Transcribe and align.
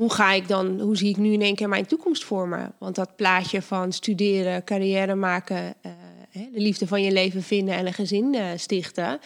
hoe 0.00 0.12
ga 0.12 0.32
ik 0.32 0.48
dan, 0.48 0.80
hoe 0.80 0.96
zie 0.96 1.08
ik 1.08 1.16
nu 1.16 1.32
in 1.32 1.42
één 1.42 1.54
keer 1.54 1.68
mijn 1.68 1.86
toekomst 1.86 2.24
vormen? 2.24 2.72
Want 2.78 2.94
dat 2.94 3.16
plaatje 3.16 3.62
van 3.62 3.92
studeren, 3.92 4.64
carrière 4.64 5.14
maken, 5.14 5.74
uh, 5.86 5.92
de 6.52 6.60
liefde 6.60 6.86
van 6.86 7.02
je 7.02 7.12
leven 7.12 7.42
vinden 7.42 7.74
en 7.74 7.86
een 7.86 7.92
gezin 7.92 8.34
uh, 8.34 8.44
stichten. 8.56 9.20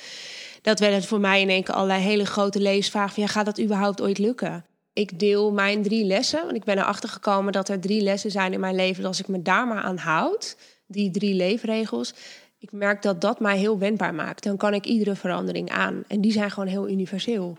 Dat 0.62 0.78
werd 0.78 1.06
voor 1.06 1.20
mij 1.20 1.40
in 1.40 1.48
één 1.48 1.62
keer 1.62 1.74
allerlei 1.74 2.02
hele 2.02 2.26
grote 2.26 2.60
levensvragen. 2.60 3.14
Van, 3.14 3.22
ja, 3.22 3.28
gaat 3.28 3.44
dat 3.44 3.60
überhaupt 3.60 4.00
ooit 4.02 4.18
lukken? 4.18 4.64
Ik 4.92 5.18
deel 5.18 5.52
mijn 5.52 5.82
drie 5.82 6.04
lessen, 6.04 6.40
want 6.42 6.56
ik 6.56 6.64
ben 6.64 6.78
erachter 6.78 7.08
gekomen 7.08 7.52
dat 7.52 7.68
er 7.68 7.80
drie 7.80 8.02
lessen 8.02 8.30
zijn 8.30 8.52
in 8.52 8.60
mijn 8.60 8.74
leven. 8.74 9.04
als 9.04 9.20
ik 9.20 9.28
me 9.28 9.42
daar 9.42 9.66
maar 9.66 9.82
aan 9.82 9.98
houd, 9.98 10.56
die 10.86 11.10
drie 11.10 11.34
leefregels, 11.34 12.14
ik 12.58 12.72
merk 12.72 13.02
dat 13.02 13.20
dat 13.20 13.40
mij 13.40 13.58
heel 13.58 13.78
wendbaar 13.78 14.14
maakt. 14.14 14.42
Dan 14.42 14.56
kan 14.56 14.74
ik 14.74 14.84
iedere 14.84 15.14
verandering 15.14 15.70
aan. 15.70 16.04
En 16.08 16.20
die 16.20 16.32
zijn 16.32 16.50
gewoon 16.50 16.68
heel 16.68 16.88
universeel. 16.88 17.58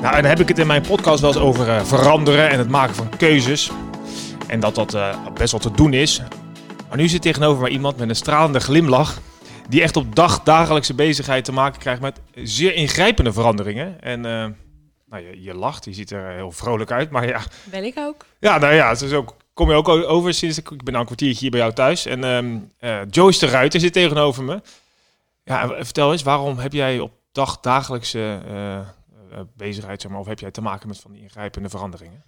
Nou, 0.00 0.14
en 0.14 0.20
dan 0.20 0.30
heb 0.30 0.40
ik 0.40 0.48
het 0.48 0.58
in 0.58 0.66
mijn 0.66 0.82
podcast 0.82 1.20
wel 1.20 1.30
eens 1.30 1.40
over 1.40 1.68
uh, 1.68 1.84
veranderen 1.84 2.50
en 2.50 2.58
het 2.58 2.68
maken 2.68 2.94
van 2.94 3.16
keuzes. 3.16 3.70
En 4.46 4.60
dat 4.60 4.74
dat 4.74 4.94
uh, 4.94 5.16
best 5.34 5.50
wel 5.50 5.60
te 5.60 5.70
doen 5.70 5.92
is. 5.92 6.22
Maar 6.88 6.98
nu 6.98 7.08
zit 7.08 7.22
tegenover 7.22 7.62
mij 7.62 7.70
iemand 7.70 7.96
met 7.96 8.08
een 8.08 8.16
stralende 8.16 8.60
glimlach. 8.60 9.18
Die 9.68 9.82
echt 9.82 9.96
op 9.96 10.14
dag, 10.14 10.42
dagelijkse 10.42 10.94
bezigheid 10.94 11.44
te 11.44 11.52
maken 11.52 11.80
krijgt 11.80 12.00
met 12.00 12.20
zeer 12.34 12.74
ingrijpende 12.74 13.32
veranderingen. 13.32 14.00
En 14.00 14.18
uh, 14.18 14.46
nou, 15.06 15.26
je, 15.26 15.42
je, 15.42 15.54
lacht, 15.54 15.84
je 15.84 15.92
ziet 15.92 16.10
er 16.10 16.30
heel 16.30 16.52
vrolijk 16.52 16.90
uit, 16.90 17.10
maar 17.10 17.26
ja. 17.26 17.40
Ben 17.64 17.84
ik 17.84 17.98
ook. 17.98 18.24
Ja, 18.38 18.58
nou 18.58 18.74
ja, 18.74 18.94
ook, 19.14 19.36
kom 19.54 19.68
je 19.70 19.74
ook 19.74 19.88
over 19.88 20.34
sinds 20.34 20.58
ik, 20.58 20.70
ik 20.70 20.84
ben 20.84 20.94
al 20.94 21.00
een 21.00 21.06
kwartiertje 21.06 21.40
hier 21.40 21.50
bij 21.50 21.60
jou 21.60 21.72
thuis. 21.72 22.06
En 22.06 22.24
um, 22.24 22.72
Joyce 23.10 23.46
de 23.46 23.52
Ruiter 23.52 23.80
zit 23.80 23.92
tegenover 23.92 24.42
me. 24.42 24.60
Ja, 25.44 25.68
vertel 25.68 26.12
eens, 26.12 26.22
waarom 26.22 26.58
heb 26.58 26.72
jij 26.72 26.98
op 26.98 27.12
dag, 27.32 27.60
dagelijkse 27.60 28.40
uh, 28.52 28.78
bezigheid, 29.56 30.00
zeg 30.00 30.10
maar, 30.10 30.20
of 30.20 30.26
heb 30.26 30.38
jij 30.38 30.50
te 30.50 30.60
maken 30.60 30.88
met 30.88 30.98
van 30.98 31.12
die 31.12 31.22
ingrijpende 31.22 31.68
veranderingen? 31.68 32.24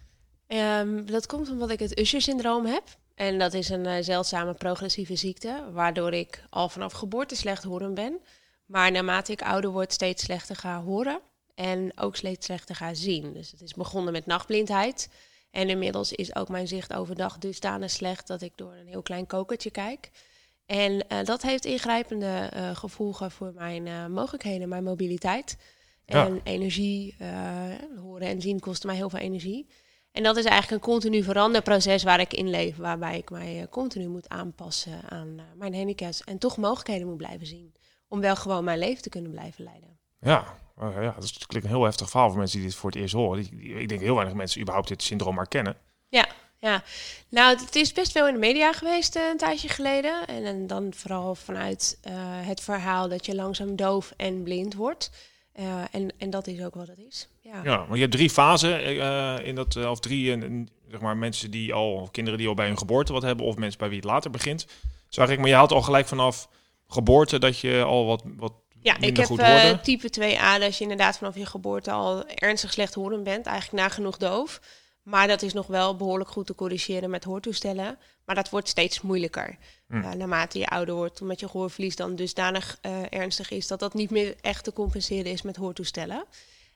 Um, 0.47 1.07
dat 1.07 1.27
komt 1.27 1.51
omdat 1.51 1.71
ik 1.71 1.79
het 1.79 1.99
Usher-syndroom 1.99 2.67
heb. 2.67 2.83
En 3.15 3.39
dat 3.39 3.55
is 3.55 3.69
een 3.69 3.87
uh, 3.87 3.95
zeldzame 4.01 4.55
progressieve 4.55 5.17
ziekte, 5.17 5.65
waardoor 5.73 6.13
ik 6.13 6.45
al 6.51 6.69
vanaf 6.69 6.93
geboorte 6.93 7.37
slecht 7.37 7.63
horen 7.63 7.95
ben. 7.95 8.19
Maar 8.67 8.93
naarmate 8.93 9.33
ik 9.33 9.43
ouder 9.43 9.71
word, 9.71 9.93
steeds 9.93 10.25
slechter 10.25 10.57
ga 10.57 10.83
horen. 10.83 11.21
En 11.55 11.93
ook 11.95 12.17
steeds 12.17 12.47
slechter 12.47 12.75
ga 12.75 12.95
zien. 12.95 13.33
Dus 13.33 13.51
het 13.51 13.61
is 13.61 13.75
begonnen 13.75 14.13
met 14.13 14.27
nachtblindheid. 14.27 15.09
En 15.51 15.69
inmiddels 15.69 16.13
is 16.13 16.35
ook 16.37 16.49
mijn 16.49 16.69
zicht 16.69 16.93
overdag 16.93 17.39
dusdanig 17.39 17.91
slecht 17.91 18.27
dat 18.27 18.43
ik 18.43 18.53
door 18.55 18.73
een 18.73 18.87
heel 18.87 19.03
klein 19.03 19.27
kokertje 19.27 19.71
kijk. 19.71 20.11
En 20.67 20.93
uh, 20.93 21.25
dat 21.25 21.43
heeft 21.43 21.65
ingrijpende 21.65 22.51
gevolgen 22.75 23.31
voor 23.31 23.53
mijn 23.55 24.13
mogelijkheden, 24.13 24.69
mijn 24.69 24.85
mobiliteit. 24.85 25.57
En 26.13 26.41
energie, 26.45 27.15
uh, 27.23 27.29
horen 28.03 28.27
en 28.27 28.41
zien 28.41 28.61
kost 28.61 28.85
mij 28.85 28.97
heel 28.97 29.11
veel 29.11 29.19
energie. 29.19 29.67
En 30.13 30.23
dat 30.23 30.37
is 30.37 30.45
eigenlijk 30.45 30.83
een 30.83 30.91
continu 30.93 31.23
veranderproces 31.23 32.03
waar 32.03 32.21
ik 32.21 32.33
in 32.33 32.51
leef, 32.51 32.77
waarbij 32.77 33.19
ik 33.19 33.31
mij 33.31 33.61
uh, 33.61 33.63
continu 33.71 34.09
moet 34.09 34.29
aanpassen 34.29 35.01
aan 35.09 35.29
uh, 35.29 35.43
mijn 35.55 35.75
handicaps 35.75 36.25
en 36.25 36.39
toch 36.39 36.57
mogelijkheden 36.57 37.07
moet 37.07 37.17
blijven 37.17 37.47
zien. 37.47 37.75
Om 38.09 38.21
wel 38.21 38.37
gewoon 38.37 38.65
mijn 38.65 38.79
leven 38.79 39.03
te 39.03 39.09
kunnen 39.09 39.31
blijven 39.31 39.65
leiden. 39.65 39.99
Ja, 40.21 40.45
ja 40.81 41.13
dat 41.15 41.23
is 41.23 41.47
klinkt 41.47 41.69
een 41.69 41.75
heel 41.75 41.85
heftig 41.85 42.11
verhaal 42.11 42.29
voor 42.29 42.39
mensen 42.39 42.59
die 42.59 42.67
dit 42.67 42.77
voor 42.77 42.91
het 42.91 42.99
eerst 42.99 43.15
horen. 43.15 43.39
Ik 43.81 43.89
denk 43.89 44.01
heel 44.01 44.15
weinig 44.15 44.35
mensen 44.35 44.61
überhaupt 44.61 44.89
dit 44.89 45.03
syndroom 45.03 45.37
herkennen. 45.37 45.77
Ja, 46.09 46.29
ja. 46.59 46.83
Nou, 47.29 47.59
het 47.59 47.77
is 47.77 47.93
best 47.93 48.13
wel 48.13 48.27
in 48.27 48.33
de 48.33 48.39
media 48.41 48.73
geweest 48.73 49.17
een 49.17 49.37
tijdje 49.37 49.69
geleden. 49.69 50.27
En, 50.27 50.45
en 50.45 50.67
dan 50.67 50.95
vooral 50.95 51.35
vanuit 51.35 51.99
het 52.45 52.61
verhaal 52.61 53.09
dat 53.09 53.27
je 53.27 53.35
langzaam 53.35 53.77
doof 53.77 54.13
en 54.17 54.43
blind 54.43 54.75
wordt. 54.75 55.11
Uh, 55.59 55.83
en, 55.91 56.11
en 56.19 56.31
dat 56.31 56.47
is 56.47 56.65
ook 56.65 56.75
wat 56.75 56.89
het 56.89 56.99
is. 56.99 57.29
Ja, 57.41 57.61
ja 57.65 57.85
maar 57.85 57.95
je 57.95 58.03
hebt 58.03 58.13
drie 58.13 58.31
fasen 58.31 58.97
uh, 58.97 59.47
in 59.47 59.55
dat, 59.55 59.75
uh, 59.75 59.91
of 59.91 60.01
drie 60.01 60.39
zeg 60.91 61.01
maar, 61.01 61.17
mensen 61.17 61.51
die 61.51 61.75
al, 61.75 61.93
of 61.93 62.11
kinderen 62.11 62.39
die 62.39 62.49
al 62.49 62.55
bij 62.55 62.67
hun 62.67 62.79
geboorte 62.79 63.13
wat 63.13 63.23
hebben, 63.23 63.47
of 63.47 63.57
mensen 63.57 63.79
bij 63.79 63.89
wie 63.89 63.97
het 63.97 64.07
later 64.07 64.31
begint. 64.31 64.67
Zag 65.09 65.31
ik, 65.31 65.39
maar 65.39 65.49
je 65.49 65.55
had 65.55 65.73
al 65.73 65.83
gelijk 65.83 66.07
vanaf 66.07 66.49
geboorte 66.89 67.39
dat 67.39 67.59
je 67.59 67.83
al 67.83 68.07
wat, 68.07 68.23
wat 68.37 68.53
ja, 68.81 68.97
ik 69.01 69.17
heb 69.17 69.29
uh, 69.29 69.71
type 69.71 70.09
2a, 70.21 70.61
dat 70.61 70.77
je 70.77 70.83
inderdaad 70.83 71.19
vanaf 71.19 71.37
je 71.37 71.47
geboorte 71.47 71.91
al 71.91 72.27
ernstig 72.29 72.73
slecht 72.73 72.95
horen 72.95 73.23
bent, 73.23 73.47
eigenlijk 73.47 73.83
nagenoeg 73.85 74.17
doof. 74.17 74.61
Maar 75.03 75.29
dat 75.29 75.43
is 75.43 75.53
nog 75.53 75.67
wel 75.67 75.97
behoorlijk 75.97 76.31
goed 76.31 76.47
te 76.47 76.55
corrigeren 76.55 77.11
met 77.11 77.25
hoortoestellen. 77.25 77.99
Maar 78.25 78.35
dat 78.35 78.51
wordt 78.51 78.69
steeds 78.69 79.01
moeilijker. 79.01 79.57
Hm. 79.93 79.99
Uh, 79.99 80.13
naarmate 80.13 80.59
je 80.59 80.67
ouder 80.67 80.95
wordt, 80.95 81.21
omdat 81.21 81.41
je 81.41 81.49
gehoorverlies 81.49 81.97
dan 81.97 82.17
dusdanig 82.17 82.79
uh, 82.83 83.01
ernstig 83.11 83.51
is 83.51 83.67
dat 83.67 83.81
dat 83.81 83.95
niet 83.95 84.11
meer 84.11 84.35
echt 84.41 84.65
te 84.65 84.73
compenseren 84.73 85.33
is 85.33 85.43
met 85.43 85.57
hoortoestellen. 85.57 86.25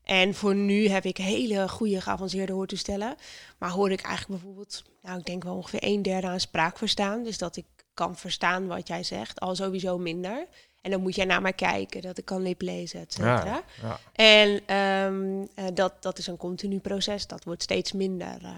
En 0.05 0.35
voor 0.35 0.55
nu 0.55 0.89
heb 0.89 1.05
ik 1.05 1.17
hele 1.17 1.69
goede 1.69 2.01
geavanceerde 2.01 2.53
hoortoestellen. 2.53 3.15
Maar 3.59 3.71
hoor 3.71 3.91
ik 3.91 4.01
eigenlijk 4.01 4.41
bijvoorbeeld, 4.41 4.83
nou 5.03 5.19
ik 5.19 5.25
denk 5.25 5.45
wel 5.45 5.55
ongeveer 5.55 5.83
een 5.83 6.03
derde 6.03 6.27
aan 6.27 6.41
spraak 6.41 6.79
verstaan. 6.79 7.23
Dus 7.23 7.39
dat 7.39 7.57
ik 7.57 7.65
kan 7.95 8.17
verstaan 8.17 8.67
wat 8.67 8.89
jij 8.89 9.03
zegt, 9.03 9.41
al 9.41 9.55
sowieso 9.55 9.99
minder. 9.99 10.47
En 10.81 10.91
dan 10.91 11.01
moet 11.01 11.15
jij 11.15 11.25
naar 11.25 11.43
mij 11.43 11.53
kijken, 11.53 12.03
dat 12.03 12.19
ik 12.19 12.25
kan 12.25 12.43
liplezen, 12.43 13.01
et 13.01 13.13
cetera. 13.13 13.63
Ja, 13.83 14.01
En 14.13 14.77
um, 14.77 15.41
uh, 15.41 15.65
dat, 15.75 16.03
dat 16.03 16.19
is 16.19 16.27
een 16.27 16.37
continu 16.37 16.79
proces, 16.79 17.27
dat 17.27 17.45
wordt 17.45 17.63
steeds 17.63 17.93
minder. 17.93 18.39
Uh, 18.43 18.51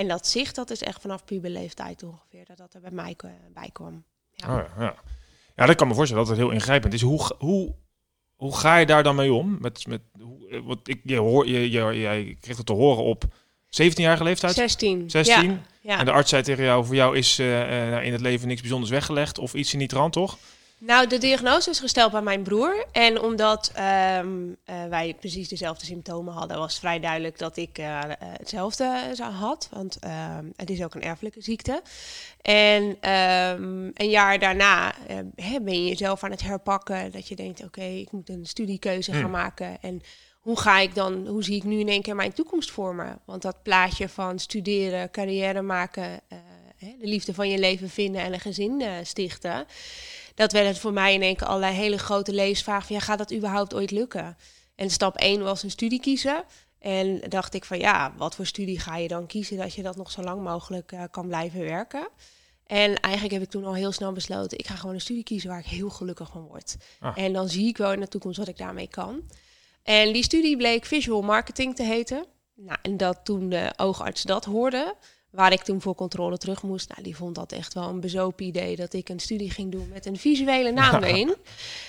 en 0.00 0.08
dat 0.08 0.26
zicht, 0.26 0.54
dat 0.54 0.70
is 0.70 0.82
echt 0.82 1.00
vanaf 1.00 1.24
puberleeftijd 1.24 2.02
ongeveer, 2.02 2.44
dat 2.46 2.56
dat 2.56 2.74
er 2.74 2.80
bij 2.80 2.90
mij 2.90 3.16
bij 3.54 3.70
kwam. 3.72 4.04
Ja. 4.32 4.56
Oh, 4.56 4.62
ja, 4.78 4.94
ja. 5.56 5.66
dat 5.66 5.76
kan 5.76 5.88
me 5.88 5.94
voorstellen 5.94 6.24
dat 6.24 6.32
het 6.32 6.42
heel 6.42 6.54
ingrijpend 6.54 6.92
is. 6.92 7.02
Hoe, 7.02 7.30
hoe, 7.38 7.74
hoe 8.36 8.56
ga 8.56 8.76
je 8.76 8.86
daar 8.86 9.02
dan 9.02 9.14
mee 9.14 9.32
om? 9.32 9.58
Met, 9.60 9.86
met, 9.86 10.00
hoe, 10.20 10.62
wat 10.64 10.78
ik, 10.82 11.00
je, 11.04 11.16
hoor, 11.16 11.46
je, 11.46 11.70
je, 11.70 11.98
jij 11.98 12.36
kreeg 12.40 12.56
het 12.56 12.66
te 12.66 12.72
horen 12.72 13.04
op 13.04 13.24
17-jarige 13.66 14.24
leeftijd? 14.24 14.54
16. 14.54 15.10
16. 15.10 15.50
Ja, 15.50 15.60
ja. 15.80 15.98
En 15.98 16.04
de 16.04 16.12
arts 16.12 16.30
zei 16.30 16.42
tegen 16.42 16.64
jou, 16.64 16.84
voor 16.84 16.94
jou 16.94 17.16
is 17.16 17.38
uh, 17.38 18.04
in 18.04 18.12
het 18.12 18.20
leven 18.20 18.48
niks 18.48 18.60
bijzonders 18.60 18.90
weggelegd 18.90 19.38
of 19.38 19.54
iets 19.54 19.72
in 19.72 19.78
die 19.78 19.88
trant, 19.88 20.12
toch? 20.12 20.38
Nou, 20.82 21.06
de 21.06 21.18
diagnose 21.18 21.70
is 21.70 21.78
gesteld 21.80 22.12
bij 22.12 22.22
mijn 22.22 22.42
broer. 22.42 22.86
En 22.92 23.20
omdat 23.20 23.72
um, 24.18 24.48
uh, 24.48 24.84
wij 24.88 25.14
precies 25.14 25.48
dezelfde 25.48 25.84
symptomen 25.84 26.34
hadden, 26.34 26.58
was 26.58 26.78
vrij 26.78 27.00
duidelijk 27.00 27.38
dat 27.38 27.56
ik 27.56 27.78
uh, 27.78 28.00
hetzelfde 28.18 29.14
had. 29.38 29.68
Want 29.72 29.98
uh, 30.04 30.38
het 30.56 30.70
is 30.70 30.82
ook 30.82 30.94
een 30.94 31.02
erfelijke 31.02 31.42
ziekte. 31.42 31.82
En 32.42 32.82
um, 32.82 33.90
een 33.94 34.10
jaar 34.10 34.38
daarna 34.38 34.94
ben 35.62 35.82
je 35.82 35.88
jezelf 35.88 36.24
aan 36.24 36.30
het 36.30 36.42
herpakken. 36.42 37.12
Dat 37.12 37.28
je 37.28 37.36
denkt, 37.36 37.58
oké, 37.58 37.78
okay, 37.78 37.98
ik 37.98 38.12
moet 38.12 38.28
een 38.28 38.46
studiekeuze 38.46 39.10
hmm. 39.10 39.20
gaan 39.20 39.30
maken. 39.30 39.78
En 39.80 40.00
hoe 40.40 40.58
ga 40.58 40.78
ik 40.78 40.94
dan, 40.94 41.26
hoe 41.26 41.44
zie 41.44 41.56
ik 41.56 41.64
nu 41.64 41.78
in 41.78 41.88
één 41.88 42.02
keer 42.02 42.16
mijn 42.16 42.32
toekomst 42.32 42.70
vormen? 42.70 43.18
Want 43.24 43.42
dat 43.42 43.62
plaatje 43.62 44.08
van 44.08 44.38
studeren, 44.38 45.10
carrière 45.10 45.62
maken, 45.62 46.20
de 46.78 46.96
liefde 47.06 47.34
van 47.34 47.48
je 47.48 47.58
leven 47.58 47.90
vinden 47.90 48.22
en 48.22 48.32
een 48.32 48.40
gezin 48.40 48.82
stichten 49.02 49.66
dat 50.40 50.52
werd 50.52 50.66
het 50.66 50.78
voor 50.78 50.92
mij 50.92 51.14
in 51.14 51.22
één 51.22 51.36
keer 51.36 51.46
allerlei 51.46 51.74
hele 51.74 51.98
grote 51.98 52.32
levensvragen 52.32 52.86
van 52.86 52.96
ja, 52.96 53.02
gaat 53.02 53.18
dat 53.18 53.32
überhaupt 53.32 53.74
ooit 53.74 53.90
lukken? 53.90 54.36
En 54.74 54.90
stap 54.90 55.16
1 55.16 55.42
was 55.42 55.62
een 55.62 55.70
studie 55.70 56.00
kiezen. 56.00 56.44
En 56.78 57.20
dacht 57.28 57.54
ik 57.54 57.64
van 57.64 57.78
ja, 57.78 58.12
wat 58.16 58.34
voor 58.34 58.46
studie 58.46 58.80
ga 58.80 58.96
je 58.96 59.08
dan 59.08 59.26
kiezen 59.26 59.56
dat 59.56 59.74
je 59.74 59.82
dat 59.82 59.96
nog 59.96 60.10
zo 60.10 60.22
lang 60.22 60.42
mogelijk 60.42 60.92
uh, 60.92 61.02
kan 61.10 61.26
blijven 61.26 61.60
werken? 61.60 62.08
En 62.66 63.00
eigenlijk 63.00 63.34
heb 63.34 63.42
ik 63.42 63.50
toen 63.50 63.64
al 63.64 63.74
heel 63.74 63.92
snel 63.92 64.12
besloten, 64.12 64.58
ik 64.58 64.66
ga 64.66 64.74
gewoon 64.74 64.94
een 64.94 65.00
studie 65.00 65.22
kiezen 65.22 65.50
waar 65.50 65.58
ik 65.58 65.66
heel 65.66 65.90
gelukkig 65.90 66.30
van 66.32 66.42
word. 66.42 66.76
Ah. 67.00 67.18
En 67.18 67.32
dan 67.32 67.48
zie 67.48 67.68
ik 67.68 67.76
wel 67.76 67.92
in 67.92 68.00
de 68.00 68.08
toekomst 68.08 68.38
wat 68.38 68.48
ik 68.48 68.58
daarmee 68.58 68.88
kan. 68.88 69.22
En 69.82 70.12
die 70.12 70.22
studie 70.22 70.56
bleek 70.56 70.84
visual 70.84 71.22
marketing 71.22 71.76
te 71.76 71.82
heten. 71.82 72.26
Nou, 72.54 72.78
en 72.82 72.96
dat 72.96 73.20
toen 73.24 73.48
de 73.48 73.72
oogarts 73.76 74.22
dat 74.22 74.44
hoorde, 74.44 74.94
Waar 75.30 75.52
ik 75.52 75.62
toen 75.62 75.80
voor 75.80 75.94
controle 75.94 76.38
terug 76.38 76.62
moest, 76.62 76.88
nou, 76.88 77.02
die 77.02 77.16
vond 77.16 77.34
dat 77.34 77.52
echt 77.52 77.74
wel 77.74 77.88
een 77.88 78.00
bezopen 78.00 78.46
idee 78.46 78.76
dat 78.76 78.92
ik 78.92 79.08
een 79.08 79.20
studie 79.20 79.50
ging 79.50 79.72
doen 79.72 79.88
met 79.88 80.06
een 80.06 80.16
visuele 80.16 80.70
naam 80.72 81.02
erin. 81.02 81.36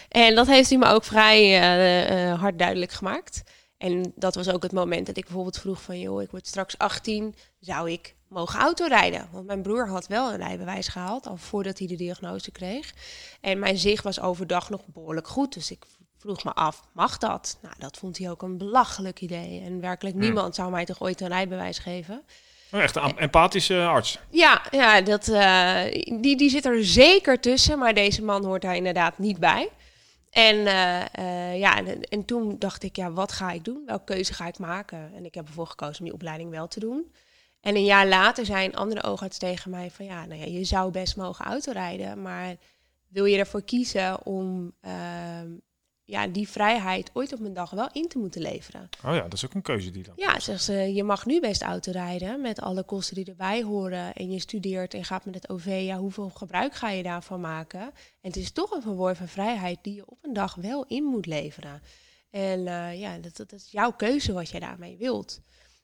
En 0.10 0.36
dat 0.36 0.48
heeft 0.48 0.70
hij 0.70 0.78
me 0.78 0.86
ook 0.86 1.04
vrij 1.04 1.42
uh, 1.42 2.30
uh, 2.30 2.40
hard 2.40 2.60
duidelijk 2.60 2.92
gemaakt. 2.92 3.44
En 3.78 4.12
dat 4.16 4.36
was 4.36 4.50
ook 4.50 4.64
het 4.64 4.72
moment 4.72 5.06
dat 5.06 5.18
ik 5.18 5.24
bijvoorbeeld 5.24 5.60
vroeg 5.60 5.82
van, 5.82 6.00
joh, 6.00 6.22
ik 6.22 6.32
word 6.32 6.48
straks 6.48 6.78
18, 6.78 7.36
zou 7.60 7.92
ik 7.92 8.16
mogen 8.28 8.60
autorijden. 8.60 9.28
Want 9.32 9.46
mijn 9.46 9.62
broer 9.62 9.88
had 9.88 10.08
wel 10.08 10.32
een 10.32 10.38
rijbewijs 10.38 10.88
gehaald, 10.88 11.28
al 11.28 11.38
voordat 11.38 11.78
hij 11.78 11.88
de 11.88 11.96
diagnose 11.96 12.52
kreeg. 12.52 12.94
En 13.42 13.60
mijn 13.60 13.78
zicht 13.78 14.04
was 14.04 14.20
overdag 14.20 14.70
nog 14.70 14.82
behoorlijk 14.86 15.28
goed. 15.28 15.54
Dus 15.54 15.72
ik 15.72 15.86
vroeg 16.18 16.44
me 16.44 16.54
af, 16.54 16.84
mag 16.94 17.18
dat? 17.18 17.58
Nou, 17.62 17.76
dat 17.78 17.98
vond 17.98 18.18
hij 18.18 18.30
ook 18.30 18.42
een 18.42 18.58
belachelijk 18.58 19.22
idee. 19.22 19.62
En 19.62 19.80
werkelijk 19.80 20.16
Hmm. 20.16 20.24
niemand 20.24 20.56
zou 20.56 20.72
mij 20.72 20.86
toch 20.86 21.02
ooit 21.02 21.22
een 21.22 21.28
rijbewijs 21.28 21.78
geven. 21.78 22.24
Oh, 22.72 22.82
echt 22.82 22.96
een 22.96 23.18
empathische 23.18 23.86
arts. 23.86 24.20
Ja, 24.30 24.62
ja 24.72 25.02
dat, 25.02 25.28
eh, 25.28 25.84
die, 26.22 26.38
die 26.38 26.50
zit 26.50 26.66
er 26.66 26.86
zeker 26.86 27.40
tussen, 27.40 27.80
maar 27.80 27.94
deze 27.94 28.24
man 28.24 28.46
hoort 28.46 28.62
daar 28.62 28.76
inderdaad 28.76 29.18
niet 29.18 29.40
bij. 29.40 29.70
En, 30.30 30.68
eh, 30.68 31.02
eh, 31.14 31.60
ja, 31.60 31.78
en, 31.78 32.02
en 32.02 32.26
toen 32.26 32.56
dacht 32.60 32.84
ik, 32.84 32.96
ja, 32.96 33.12
wat 33.12 33.32
ga 33.32 33.52
ik 33.52 33.64
doen? 33.64 33.84
Welke 33.86 34.14
keuze 34.14 34.34
ga 34.34 34.48
ik 34.48 34.60
maken? 34.60 35.12
En 35.16 35.26
ik 35.26 35.34
heb 35.34 35.48
ervoor 35.48 35.68
gekozen 35.68 36.00
om 36.00 36.06
die 36.06 36.14
opleiding 36.14 36.50
wel 36.50 36.68
te 36.68 36.80
doen. 36.80 37.14
En 37.62 37.76
een 37.76 37.84
jaar 37.84 38.08
later 38.08 38.46
zei 38.46 38.66
een 38.66 38.76
andere 38.76 39.04
oogarts 39.04 39.38
tegen 39.38 39.72
mij 39.72 39.92
van, 39.92 40.06
ja, 40.06 40.26
nou 40.26 40.40
ja, 40.40 40.46
je 40.46 40.64
zou 40.64 40.92
best 40.92 41.16
mogen 41.16 41.46
autorijden, 41.46 42.22
maar 42.22 42.56
wil 43.08 43.26
je 43.26 43.38
ervoor 43.38 43.64
kiezen 43.64 44.26
om 44.26 44.74
ehm, 44.82 45.48
ja, 46.12 46.28
die 46.28 46.50
vrijheid 46.50 47.10
ooit 47.14 47.34
op 47.34 47.40
een 47.40 47.54
dag 47.54 47.70
wel 47.70 47.90
in 47.92 48.08
te 48.08 48.18
moeten 48.18 48.42
leveren? 48.42 48.90
Oh 49.06 49.16
ja, 49.16 49.22
dat 49.22 49.34
is 49.34 49.46
ook 49.46 49.54
een 49.54 49.62
keuze 49.62 49.92
die 49.92 50.04
dan. 50.04 50.14
Ja, 50.16 50.40
zegt 50.40 50.64
ze, 50.64 50.74
je 50.74 51.04
mag 51.04 51.26
nu 51.26 51.40
best 51.40 51.62
autorijden 51.62 52.42
met 52.42 52.62
alle 52.62 52.84
kosten 52.84 53.16
die 53.16 53.26
erbij 53.26 53.64
horen. 53.64 54.14
En 54.14 54.32
je 54.32 54.40
studeert 54.40 54.94
en 54.94 55.06
gaat 55.06 55.26
met 55.26 55.36
het 55.36 55.50
OV, 55.50 55.82
ja, 55.86 55.98
hoeveel 55.98 56.30
gebruik 56.30 56.74
ga 56.74 56.90
je 56.90 57.04
daarvan 57.04 57.42
maken? 57.42 57.82
En 57.82 57.92
het 58.22 58.36
is 58.36 58.52
toch 58.52 58.72
een 58.72 58.82
verworven 58.82 59.28
vrijheid 59.28 59.80
die 59.82 59.96
je 59.96 60.10
op 60.10 60.18
een 60.22 60.34
dag 60.34 60.56
wel 60.56 60.86
in 60.88 61.04
moet 61.04 61.26
leveren. 61.26 61.82
En 62.30 62.68
eh, 62.68 63.00
ja, 63.00 63.18
dat, 63.18 63.38
dat 63.38 63.52
is 63.52 63.72
jouw 63.72 63.92
keuze 63.92 64.34
wat 64.34 64.50
jij 64.50 64.60
daarmee 64.60 64.98
wilt. 64.98 65.42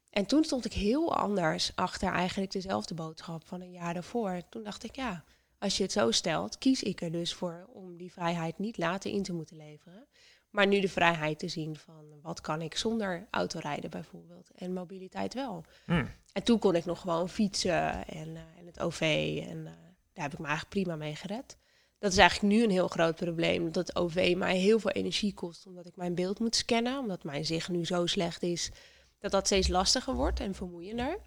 En 0.09 0.25
toen 0.25 0.44
stond 0.44 0.65
ik 0.65 0.74
heel 0.74 1.15
anders 1.15 1.71
achter 1.75 2.12
eigenlijk 2.12 2.51
dezelfde 2.51 2.94
boodschap 2.94 3.47
van 3.47 3.62
een 3.62 3.71
jaar 3.71 3.94
daarvoor. 3.94 4.41
Toen 4.50 4.63
dacht 4.63 4.83
ik, 4.83 4.95
ja, 4.95 5.24
als 5.59 5.77
je 5.77 5.83
het 5.83 5.92
zo 5.92 6.12
stelt, 6.12 6.57
kies 6.57 6.83
ik 6.83 7.01
er 7.01 7.12
dus 7.12 7.33
voor 7.33 7.69
om 7.74 7.98
die 7.98 8.12
vrijheid 8.12 8.57
niet 8.59 8.77
later 8.77 9.12
in 9.12 9.24
te 9.24 9.33
moeten 9.33 9.57
leveren. 9.57 10.07
Maar 10.50 10.68
nu 10.68 10.80
de 10.80 10.89
vrijheid 10.89 11.39
te 11.39 11.48
zien 11.48 11.75
van 11.75 12.19
wat 12.21 12.42
kan 12.42 12.62
ik 12.62 12.75
zonder 12.75 13.27
autorijden 13.31 13.89
bijvoorbeeld. 13.89 14.50
En 14.56 14.74
mobiliteit 14.74 15.33
wel. 15.33 15.65
Hmm. 15.86 16.09
En 16.33 16.44
toen 16.44 16.59
kon 16.59 16.75
ik 16.75 16.86
nog 16.86 17.01
gewoon 17.01 17.30
fietsen 17.30 18.07
en, 18.07 18.36
eh, 18.36 18.42
en 18.59 18.65
het 18.65 18.80
OV. 18.80 19.01
En 19.48 19.68
eh, 19.68 19.74
daar 20.13 20.24
heb 20.24 20.33
ik 20.33 20.39
me 20.39 20.45
eigenlijk 20.45 20.69
prima 20.69 20.95
mee 20.95 21.15
gered. 21.15 21.57
Dat 22.00 22.12
is 22.12 22.18
eigenlijk 22.18 22.53
nu 22.53 22.63
een 22.63 22.69
heel 22.69 22.88
groot 22.88 23.15
probleem. 23.15 23.71
Dat 23.71 23.88
het 23.88 23.95
OV 23.95 24.33
mij 24.38 24.57
heel 24.57 24.80
veel 24.80 24.92
energie 24.92 25.33
kost. 25.33 25.65
Omdat 25.65 25.86
ik 25.86 25.95
mijn 25.95 26.15
beeld 26.15 26.39
moet 26.39 26.56
scannen. 26.56 27.00
Omdat 27.00 27.24
mijn 27.24 27.45
zicht 27.45 27.69
nu 27.69 27.86
zo 27.86 28.06
slecht 28.06 28.44
is. 28.44 28.71
Dat 29.19 29.31
dat 29.31 29.45
steeds 29.45 29.68
lastiger 29.68 30.13
wordt 30.13 30.39
en 30.39 30.56
vermoeiender. 30.56 31.19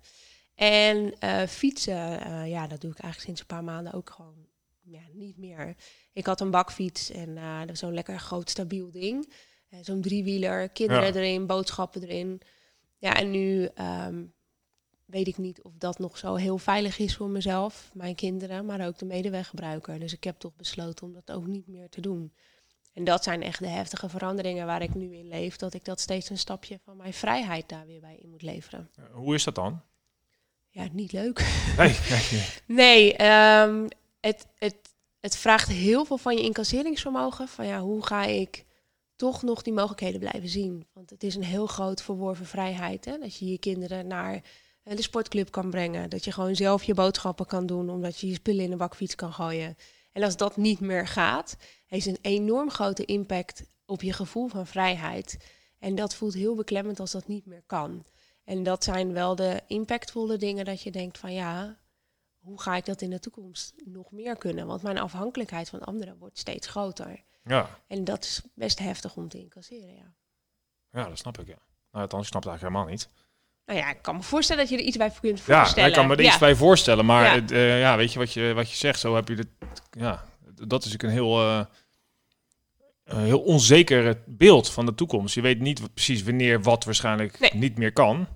En 0.60 1.18
eh, 1.18 1.46
fietsen, 1.46 2.20
eh, 2.20 2.48
ja, 2.48 2.66
dat 2.66 2.80
doe 2.80 2.90
ik 2.90 2.98
eigenlijk 2.98 3.20
sinds 3.24 3.40
een 3.40 3.46
paar 3.46 3.64
maanden 3.64 3.92
ook 3.92 4.10
gewoon 4.10 4.34
ja, 4.82 5.00
niet 5.12 5.36
meer. 5.36 5.76
Ik 6.12 6.26
had 6.26 6.40
een 6.40 6.50
bakfiets 6.50 7.10
en 7.10 7.36
eh, 7.36 7.58
dat 7.58 7.68
was 7.68 7.78
zo'n 7.78 7.94
lekker 7.94 8.18
groot 8.18 8.50
stabiel 8.50 8.90
ding. 8.90 9.32
Zo'n 9.80 10.00
driewieler, 10.00 10.68
kinderen 10.68 11.06
Ja. 11.06 11.14
erin, 11.20 11.46
boodschappen 11.46 12.02
erin. 12.02 12.40
Ja, 12.98 13.16
en 13.16 13.30
nu 13.30 13.64
ehm, 13.74 14.24
weet 15.04 15.26
ik 15.26 15.38
niet 15.38 15.62
of 15.62 15.72
dat 15.78 15.98
nog 15.98 16.18
zo 16.18 16.34
heel 16.34 16.58
veilig 16.58 16.98
is 16.98 17.16
voor 17.16 17.28
mezelf, 17.28 17.90
mijn 17.94 18.14
kinderen, 18.14 18.66
maar 18.66 18.86
ook 18.86 18.98
de 18.98 19.04
medeweggebruiker. 19.06 19.98
Dus 19.98 20.12
ik 20.12 20.24
heb 20.24 20.38
toch 20.38 20.56
besloten 20.56 21.06
om 21.06 21.12
dat 21.12 21.32
ook 21.32 21.46
niet 21.46 21.66
meer 21.66 21.88
te 21.88 22.00
doen. 22.00 22.32
En 22.92 23.04
dat 23.04 23.24
zijn 23.24 23.42
echt 23.42 23.58
de 23.58 23.68
heftige 23.68 24.08
veranderingen 24.08 24.66
waar 24.66 24.82
ik 24.82 24.94
nu 24.94 25.14
in 25.16 25.28
leef. 25.28 25.56
Dat 25.56 25.74
ik 25.74 25.84
dat 25.84 26.00
steeds 26.00 26.30
een 26.30 26.38
stapje 26.38 26.78
van 26.84 26.96
mijn 26.96 27.12
vrijheid 27.12 27.68
daar 27.68 27.86
weer 27.86 28.00
bij 28.00 28.16
in 28.16 28.30
moet 28.30 28.42
leveren. 28.42 28.90
Hoe 29.12 29.34
is 29.34 29.44
dat 29.44 29.54
dan? 29.54 29.82
Ja, 30.70 30.88
niet 30.92 31.12
leuk. 31.12 31.38
Nee, 31.76 31.88
nee, 32.10 32.28
nee. 32.30 32.46
Nee, 32.66 33.16
ehm, 33.16 33.88
het, 34.20 34.46
het, 34.58 34.76
het 35.20 35.36
vraagt 35.36 35.68
heel 35.68 36.04
veel 36.04 36.18
van 36.18 36.36
je 36.36 36.42
incasseringsvermogen. 36.42 37.48
Van 37.48 37.66
ja, 37.66 37.80
hoe 37.80 38.06
ga 38.06 38.24
ik 38.24 38.64
toch 39.16 39.42
nog 39.42 39.62
die 39.62 39.72
mogelijkheden 39.72 40.20
blijven 40.20 40.48
zien? 40.48 40.86
Want 40.92 41.10
het 41.10 41.22
is 41.22 41.34
een 41.34 41.44
heel 41.44 41.66
groot 41.66 42.02
verworven 42.02 42.46
vrijheid. 42.46 43.04
Hè? 43.04 43.18
Dat 43.18 43.36
je 43.36 43.46
je 43.46 43.58
kinderen 43.58 44.06
naar 44.06 44.42
eh, 44.82 44.96
de 44.96 45.02
sportclub 45.02 45.50
kan 45.50 45.70
brengen. 45.70 46.10
Dat 46.10 46.24
je 46.24 46.32
gewoon 46.32 46.56
zelf 46.56 46.84
je 46.84 46.94
boodschappen 46.94 47.46
kan 47.46 47.66
doen, 47.66 47.90
omdat 47.90 48.18
je 48.18 48.26
je 48.26 48.34
spullen 48.34 48.64
in 48.64 48.70
de 48.70 48.76
bakfiets 48.76 49.14
kan 49.14 49.32
gooien. 49.32 49.76
En 50.12 50.22
als 50.22 50.36
dat 50.36 50.56
niet 50.56 50.80
meer 50.80 51.06
gaat, 51.06 51.56
heeft 51.86 52.06
een 52.06 52.18
enorm 52.20 52.70
grote 52.70 53.04
impact 53.04 53.62
op 53.86 54.02
je 54.02 54.12
gevoel 54.12 54.48
van 54.48 54.66
vrijheid. 54.66 55.36
En 55.78 55.94
dat 55.94 56.14
voelt 56.14 56.34
heel 56.34 56.54
beklemmend 56.54 57.00
als 57.00 57.10
dat 57.10 57.28
niet 57.28 57.46
meer 57.46 57.62
kan. 57.66 58.04
En 58.50 58.62
dat 58.62 58.84
zijn 58.84 59.12
wel 59.12 59.34
de 59.34 59.60
impactvolle 59.66 60.36
dingen 60.36 60.64
dat 60.64 60.82
je 60.82 60.90
denkt 60.90 61.18
van 61.18 61.32
ja, 61.32 61.76
hoe 62.38 62.60
ga 62.60 62.76
ik 62.76 62.84
dat 62.84 63.00
in 63.02 63.10
de 63.10 63.20
toekomst 63.20 63.74
nog 63.84 64.10
meer 64.12 64.36
kunnen? 64.36 64.66
Want 64.66 64.82
mijn 64.82 64.98
afhankelijkheid 64.98 65.68
van 65.68 65.80
anderen 65.80 66.18
wordt 66.18 66.38
steeds 66.38 66.66
groter. 66.66 67.22
Ja, 67.44 67.68
En 67.86 68.04
dat 68.04 68.24
is 68.24 68.42
best 68.54 68.78
heftig 68.78 69.16
om 69.16 69.28
te 69.28 69.38
incasseren, 69.38 69.94
ja. 69.94 70.14
ja, 70.90 71.08
dat 71.08 71.18
snap 71.18 71.38
ik, 71.38 71.46
ja. 71.46 71.58
Nou, 71.90 72.02
althans, 72.04 72.22
ik 72.22 72.28
snap 72.28 72.42
het 72.42 72.50
eigenlijk 72.50 72.62
helemaal 72.62 72.86
niet. 72.96 73.08
Nou 73.66 73.78
ja, 73.78 73.90
ik 73.90 74.02
kan 74.02 74.16
me 74.16 74.22
voorstellen 74.22 74.62
dat 74.62 74.72
je 74.72 74.78
er 74.78 74.84
iets 74.84 74.96
bij 74.96 75.10
kunt 75.20 75.38
Ja, 75.44 75.58
voorstellen. 75.60 75.88
ik 75.88 75.94
kan 75.94 76.06
me 76.06 76.14
er 76.16 76.22
ja. 76.22 76.28
iets 76.28 76.38
bij 76.38 76.54
voorstellen, 76.54 77.04
maar 77.06 77.24
Ja. 77.24 77.34
het, 77.40 77.50
eh, 77.50 77.80
ja, 77.80 77.96
weet 77.96 78.12
je 78.12 78.18
wat, 78.18 78.32
je 78.32 78.52
wat 78.54 78.70
je 78.70 78.76
zegt, 78.76 79.00
zo 79.00 79.14
heb 79.14 79.28
je 79.28 79.34
het, 79.34 79.48
ja, 79.90 80.24
dat 80.66 80.84
is 80.84 80.92
ook 80.94 81.02
een 81.02 81.10
heel, 81.10 81.40
eh, 81.40 81.64
een 83.04 83.24
heel 83.24 83.40
onzeker 83.40 84.22
beeld 84.26 84.70
van 84.70 84.86
de 84.86 84.94
toekomst. 84.94 85.34
Je 85.34 85.40
weet 85.40 85.60
niet 85.60 85.94
precies 85.94 86.22
wanneer 86.22 86.62
wat 86.62 86.84
waarschijnlijk 86.84 87.38
Nee. 87.38 87.50
niet 87.54 87.78
meer 87.78 87.92
kan. 87.92 88.28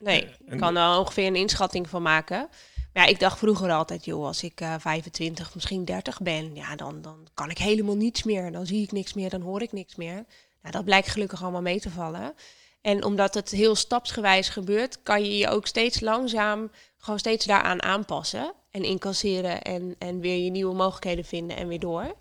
Nee. 0.00 0.24
Eh, 0.24 0.52
Ik 0.52 0.58
kan 0.58 0.76
er 0.76 0.98
ongeveer 0.98 1.26
een 1.26 1.36
inschatting 1.36 1.88
van 1.88 2.02
maken. 2.02 2.48
Maar 2.92 3.02
ja, 3.04 3.10
ik 3.10 3.20
dacht 3.20 3.38
vroeger 3.38 3.70
altijd, 3.70 4.04
joh, 4.04 4.26
als 4.26 4.42
ik 4.42 4.60
eh 4.60 4.74
25, 4.78 5.54
misschien 5.54 5.84
30 5.84 6.20
ben, 6.20 6.54
ja, 6.54 6.76
dan, 6.76 7.02
dan 7.02 7.28
kan 7.34 7.50
ik 7.50 7.58
helemaal 7.58 7.96
niets 7.96 8.22
meer. 8.22 8.52
Dan 8.52 8.66
zie 8.66 8.82
ik 8.82 8.92
niks 8.92 9.14
meer, 9.14 9.30
dan 9.30 9.40
hoor 9.40 9.62
ik 9.62 9.72
niks 9.72 9.96
meer. 9.96 10.24
Nou, 10.62 10.74
dat 10.74 10.84
blijkt 10.84 11.08
gelukkig 11.08 11.42
allemaal 11.42 11.62
mee 11.62 11.80
te 11.80 11.90
vallen. 11.90 12.34
En 12.80 13.04
omdat 13.04 13.34
het 13.34 13.50
heel 13.50 13.74
stapsgewijs 13.74 14.48
gebeurt, 14.48 15.02
kan 15.02 15.24
je 15.24 15.36
je 15.36 15.48
ook 15.48 15.66
steeds 15.66 16.00
langzaam 16.00 16.70
gewoon 16.98 17.18
steeds 17.18 17.46
daaraan 17.46 17.82
aanpassen. 17.82 18.52
En 18.70 18.82
incasseren 18.82 19.62
en, 19.62 19.94
en 19.98 20.20
weer 20.20 20.44
je 20.44 20.50
nieuwe 20.50 20.74
mogelijkheden 20.74 21.24
vinden 21.24 21.56
en 21.56 21.68
weer 21.68 21.80
door. 21.80 22.16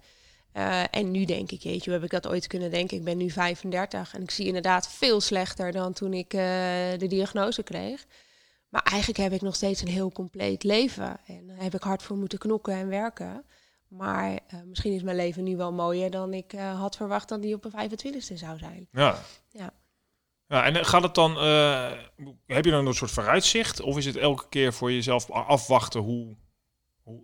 Eh, 0.51 0.83
en 0.91 1.11
nu 1.11 1.25
denk 1.25 1.51
ik, 1.51 1.61
jeetje, 1.61 1.91
hoe 1.91 1.99
heb 1.99 2.03
ik 2.03 2.21
dat 2.21 2.27
ooit 2.31 2.47
kunnen 2.47 2.71
denken? 2.71 2.97
Ik 2.97 3.03
ben 3.03 3.17
nu 3.17 3.29
35 3.29 4.13
en 4.13 4.21
ik 4.21 4.31
zie 4.31 4.45
inderdaad 4.45 4.89
veel 4.89 5.21
slechter 5.21 5.71
dan 5.71 5.93
toen 5.93 6.13
ik 6.13 6.33
eh, 6.33 6.39
de 6.97 7.07
diagnose 7.07 7.63
kreeg. 7.63 8.05
Maar 8.69 8.83
eigenlijk 8.83 9.19
heb 9.19 9.31
ik 9.31 9.41
nog 9.41 9.55
steeds 9.55 9.81
een 9.81 9.87
heel 9.87 10.11
compleet 10.11 10.63
leven. 10.63 11.17
En 11.25 11.47
daar 11.47 11.63
heb 11.63 11.73
ik 11.73 11.83
hard 11.83 12.03
voor 12.03 12.17
moeten 12.17 12.37
knokken 12.39 12.73
en 12.73 12.87
werken. 12.87 13.45
Maar 13.87 14.39
eh, 14.47 14.59
misschien 14.65 14.93
is 14.93 15.03
mijn 15.03 15.15
leven 15.15 15.43
nu 15.43 15.57
wel 15.57 15.73
mooier 15.73 16.11
dan 16.11 16.33
ik 16.33 16.51
had 16.51 16.95
verwacht 16.95 17.29
dat 17.29 17.41
die 17.41 17.55
op 17.55 17.65
een 17.65 17.89
25e 17.89 18.33
zou 18.33 18.57
zijn. 18.57 18.87
Ja. 18.91 19.21
Ja. 19.49 19.73
Ja, 20.47 20.65
en 20.65 20.85
gaat 20.85 21.03
het 21.03 21.15
dan, 21.15 21.31
heb 22.45 22.65
je 22.65 22.71
dan 22.71 22.87
een 22.87 22.93
soort 22.93 23.11
vooruitzicht? 23.11 23.81
Of 23.81 23.97
is 23.97 24.05
het 24.05 24.15
elke 24.15 24.49
keer 24.49 24.73
voor 24.73 24.91
jezelf 24.91 25.31
afwachten 25.31 26.01
hoe, 26.01 26.35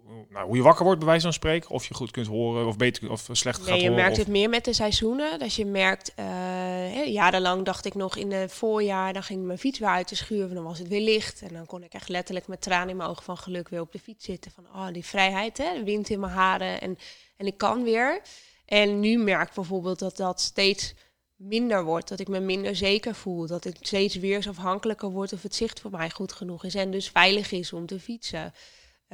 hoe, 0.05 0.25
nou, 0.29 0.45
hoe 0.47 0.55
je 0.55 0.61
wakker 0.63 0.83
wordt, 0.83 0.99
bij 0.99 1.07
wijze 1.07 1.23
van 1.23 1.33
spreken? 1.33 1.69
Of 1.69 1.85
je 1.85 1.93
goed 1.93 2.11
kunt 2.11 2.27
horen, 2.27 2.67
of 2.67 2.77
beter 2.77 3.11
of 3.11 3.27
slecht 3.31 3.57
gaat 3.59 3.67
Nee, 3.67 3.75
je 3.81 3.81
horen? 3.81 3.95
merkt 3.95 4.11
of- 4.11 4.17
het 4.17 4.27
meer 4.27 4.49
met 4.49 4.65
de 4.65 4.73
seizoenen. 4.73 5.39
Dat 5.39 5.53
je 5.53 5.65
merkt, 5.65 6.13
eh, 6.15 7.05
jarenlang 7.07 7.65
dacht 7.65 7.85
ik 7.85 7.93
nog 7.95 8.15
in 8.15 8.31
het 8.31 8.51
voorjaar, 8.53 9.13
dan 9.13 9.23
ging 9.23 9.45
mijn 9.45 9.57
fiets 9.59 9.79
weer 9.79 9.89
uit 9.89 10.09
de 10.09 10.15
schuur, 10.15 10.53
dan 10.53 10.63
was 10.63 10.79
het 10.79 10.87
weer 10.87 11.01
licht. 11.01 11.41
En 11.41 11.53
dan 11.53 11.65
kon 11.65 11.83
ik 11.83 11.93
echt 11.93 12.09
letterlijk 12.09 12.47
met 12.47 12.61
tranen 12.61 12.89
in 12.89 12.97
mijn 12.97 13.09
ogen 13.09 13.23
van 13.23 13.37
geluk 13.37 13.69
weer 13.69 13.81
op 13.81 13.91
de 13.91 13.99
fiets 13.99 14.25
zitten. 14.25 14.51
Van, 14.51 14.65
oh, 14.73 14.87
die 14.91 15.05
vrijheid, 15.05 15.57
hè, 15.57 15.73
de 15.77 15.83
wind 15.83 16.09
in 16.09 16.19
mijn 16.19 16.31
haren 16.33 16.81
en, 16.81 16.97
en 17.37 17.45
ik 17.45 17.57
kan 17.57 17.83
weer. 17.83 18.21
En 18.65 18.99
nu 18.99 19.17
merk 19.17 19.47
ik 19.49 19.55
bijvoorbeeld 19.55 19.99
dat 19.99 20.17
dat 20.17 20.41
steeds 20.41 20.93
minder 21.35 21.83
wordt. 21.83 22.07
Dat 22.07 22.19
ik 22.19 22.27
me 22.27 22.39
minder 22.39 22.75
zeker 22.75 23.15
voel. 23.15 23.47
Dat 23.47 23.65
ik 23.65 23.75
steeds 23.81 24.15
weersafhankelijker 24.15 25.09
word 25.09 25.33
of 25.33 25.41
het 25.41 25.55
zicht 25.55 25.79
voor 25.79 25.91
mij 25.91 26.09
goed 26.09 26.31
genoeg 26.33 26.63
is. 26.63 26.75
En 26.75 26.91
dus 26.91 27.09
veilig 27.09 27.51
is 27.51 27.73
om 27.73 27.85
te 27.85 27.99
fietsen. 27.99 28.53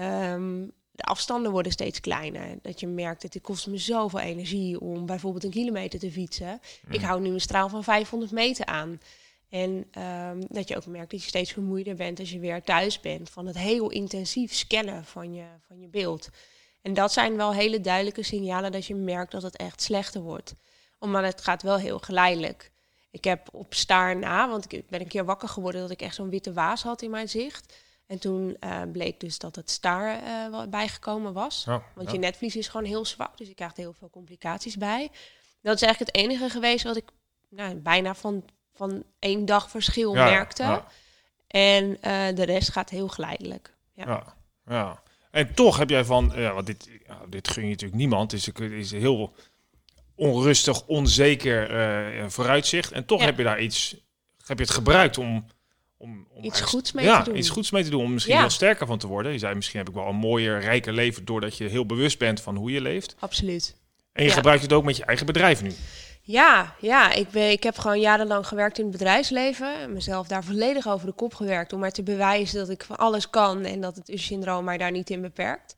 Ehm, 0.02 0.66
de 0.92 1.04
afstanden 1.04 1.52
worden 1.52 1.72
steeds 1.72 2.00
kleiner. 2.00 2.58
Dat 2.62 2.80
je 2.80 2.88
merkt 2.88 3.22
dat 3.22 3.34
het 3.34 3.44
kost 3.44 3.68
me 3.68 3.78
zoveel 3.78 4.20
energie 4.20 4.80
om 4.80 5.06
bijvoorbeeld 5.06 5.44
een 5.44 5.50
kilometer 5.52 6.00
te 6.00 6.12
fietsen. 6.12 6.60
Ik 6.90 7.02
hou 7.02 7.22
nu 7.22 7.30
een 7.30 7.42
straal 7.42 7.70
van 7.70 7.84
500 7.84 8.32
meter 8.32 8.66
aan. 8.66 9.00
En 9.50 9.86
ehm, 9.92 10.42
dat 10.48 10.68
je 10.68 10.76
ook 10.76 10.86
merkt 10.86 11.12
dat 11.12 11.22
je 11.22 11.28
steeds 11.28 11.52
vermoeider 11.52 11.96
bent 11.96 12.20
als 12.20 12.32
je 12.32 12.40
weer 12.40 12.64
thuis 12.64 13.00
bent. 13.00 13.30
Van 13.30 13.46
het 13.48 13.58
heel 13.58 13.90
intensief 13.90 14.54
scannen 14.54 15.06
van 15.06 15.34
je, 15.34 15.46
van 15.68 15.80
je 15.80 15.88
beeld. 15.88 16.30
En 16.82 16.94
dat 16.94 17.14
zijn 17.14 17.36
wel 17.36 17.54
hele 17.54 17.82
duidelijke 17.82 18.24
signalen 18.24 18.72
dat 18.72 18.86
je 18.86 18.96
merkt 18.96 19.32
dat 19.32 19.42
het 19.42 19.58
echt 19.58 19.82
slechter 19.82 20.22
wordt. 20.22 20.56
Omdat 21.00 21.24
het 21.24 21.42
gaat 21.42 21.62
wel 21.62 21.78
heel 21.78 22.00
geleidelijk. 22.00 22.72
Ik 23.12 23.24
heb 23.24 23.50
op 23.52 23.74
staar 23.74 24.18
na, 24.18 24.50
want 24.50 24.74
ik 24.74 24.90
ben 24.90 25.02
een 25.02 25.08
keer 25.08 25.26
wakker 25.26 25.50
geworden 25.50 25.82
dat 25.82 25.92
ik 25.92 26.02
echt 26.02 26.16
zo'n 26.16 26.30
witte 26.30 26.54
waas 26.54 26.84
had 26.84 27.02
in 27.02 27.10
mijn 27.10 27.30
zicht. 27.30 27.74
En 28.12 28.20
toen 28.20 28.58
eh, 28.60 28.82
bleek 28.92 29.20
dus 29.20 29.38
dat 29.38 29.56
het 29.56 29.70
staar 29.70 30.24
eh, 30.24 30.52
wel 30.52 30.68
bijgekomen 30.68 31.34
was. 31.34 31.64
Want 31.66 32.08
ja. 32.08 32.12
je 32.12 32.20
netvlies 32.20 32.56
is 32.56 32.68
gewoon 32.68 32.86
heel 32.86 33.06
zwak, 33.06 33.38
dus 33.38 33.48
je 33.48 33.54
krijgt 33.54 33.78
heel 33.78 33.94
veel 33.94 34.10
complicaties 34.10 34.78
bij. 34.78 35.10
Dat 35.62 35.76
is 35.76 35.82
eigenlijk 35.82 36.16
het 36.16 36.26
enige 36.26 36.50
geweest 36.50 36.84
wat 36.84 36.96
ik 36.96 37.10
nou, 37.50 37.76
bijna 37.76 38.16
van, 38.16 38.46
van 38.74 39.04
één 39.20 39.46
dag 39.46 39.70
verschil 39.70 40.16
Ja, 40.16 40.24
merkte. 40.24 40.64
ja. 40.64 40.88
En 41.48 41.98
de 42.36 42.44
rest 42.44 42.72
gaat 42.72 42.90
heel 42.90 43.08
geleidelijk. 43.08 43.74
Ja. 43.94 44.36
ja. 44.66 45.02
En 45.32 45.54
toch 45.54 45.78
heb 45.78 45.90
jij 45.90 46.06
van, 46.06 46.32
ja, 46.36 46.54
want 46.54 46.66
dit, 46.66 46.90
ja, 47.08 47.20
dit 47.30 47.48
gun 47.48 47.64
je 47.64 47.70
natuurlijk 47.70 48.00
niemand. 48.00 48.30
Dus 48.30 48.46
het 48.46 48.60
is 48.60 48.92
heel 48.92 49.34
onrustig, 50.16 50.86
onzeker 50.86 51.72
uh, 52.20 52.30
vooruitzicht. 52.30 52.92
En 52.92 53.06
toch 53.06 53.22
heb 53.22 53.38
je 53.38 53.44
daar 53.44 53.62
iets, 53.62 53.96
heb 54.46 54.58
je 54.58 54.64
het 54.64 54.74
gebruikt 54.74 55.18
om... 55.18 55.46
om, 56.02 56.28
om 56.30 56.44
iets 56.44 56.62
goeds 56.62 56.92
mee 56.92 57.06
ja, 57.06 57.22
te 57.22 57.30
doen. 57.30 57.40
iets 57.40 57.50
goeds 57.50 57.72
mee 57.72 57.84
te 57.84 57.90
doen. 57.90 58.04
Om 58.04 58.14
misschien 58.14 58.36
ja. 58.36 58.50
sterscher 58.50 58.88
van 58.88 58.98
te 58.98 59.08
worden. 59.08 59.32
Je 59.32 59.38
zei, 59.38 59.56
misschien 59.56 59.80
heb 59.80 59.90
ik 59.90 59.96
wel 59.96 60.08
een 60.08 60.16
mooier, 60.16 60.60
rijker 60.60 60.94
leven... 60.94 61.26
doordat 61.26 61.58
je 61.58 61.68
heel 61.68 61.86
bewust 61.86 62.18
bent 62.18 62.42
van 62.42 62.56
hoe 62.56 62.72
je 62.72 62.82
leeft. 62.82 63.16
Absoluut. 63.20 63.76
En 64.14 64.24
je 64.24 64.30
gebruikt 64.30 64.62
het 64.62 64.74
ook 64.74 64.84
met 64.84 64.98
je 64.98 65.06
eigen 65.06 65.26
bedrijf 65.26 65.62
nu. 65.62 65.72
Ja, 66.22 66.76
ja 66.80 67.12
ik, 67.12 67.30
ben, 67.30 67.52
ik 67.52 67.64
heb 67.64 67.78
gewoon 67.78 68.00
jarenlang 68.00 68.48
gewerkt 68.48 68.78
in 68.78 68.84
het 68.84 68.92
bedrijfsleven. 68.92 69.94
Mezelf 69.94 70.28
daar 70.28 70.44
volledig 70.44 70.88
over 70.88 71.08
de 71.08 71.14
kop 71.14 71.34
gewerkt. 71.34 71.74
Om 71.74 71.80
maar 71.80 71.92
te 71.92 72.04
bewijzen 72.04 72.60
dat 72.60 72.70
ik 72.70 72.84
van 72.84 72.96
alles 72.96 73.30
kan. 73.30 73.66
En 73.66 73.82
dat 73.82 73.96
het 73.96 74.12
syndroom 74.14 74.64
mij 74.64 74.78
daar 74.78 74.92
niet 74.92 75.10
in 75.10 75.22
beperkt. 75.22 75.76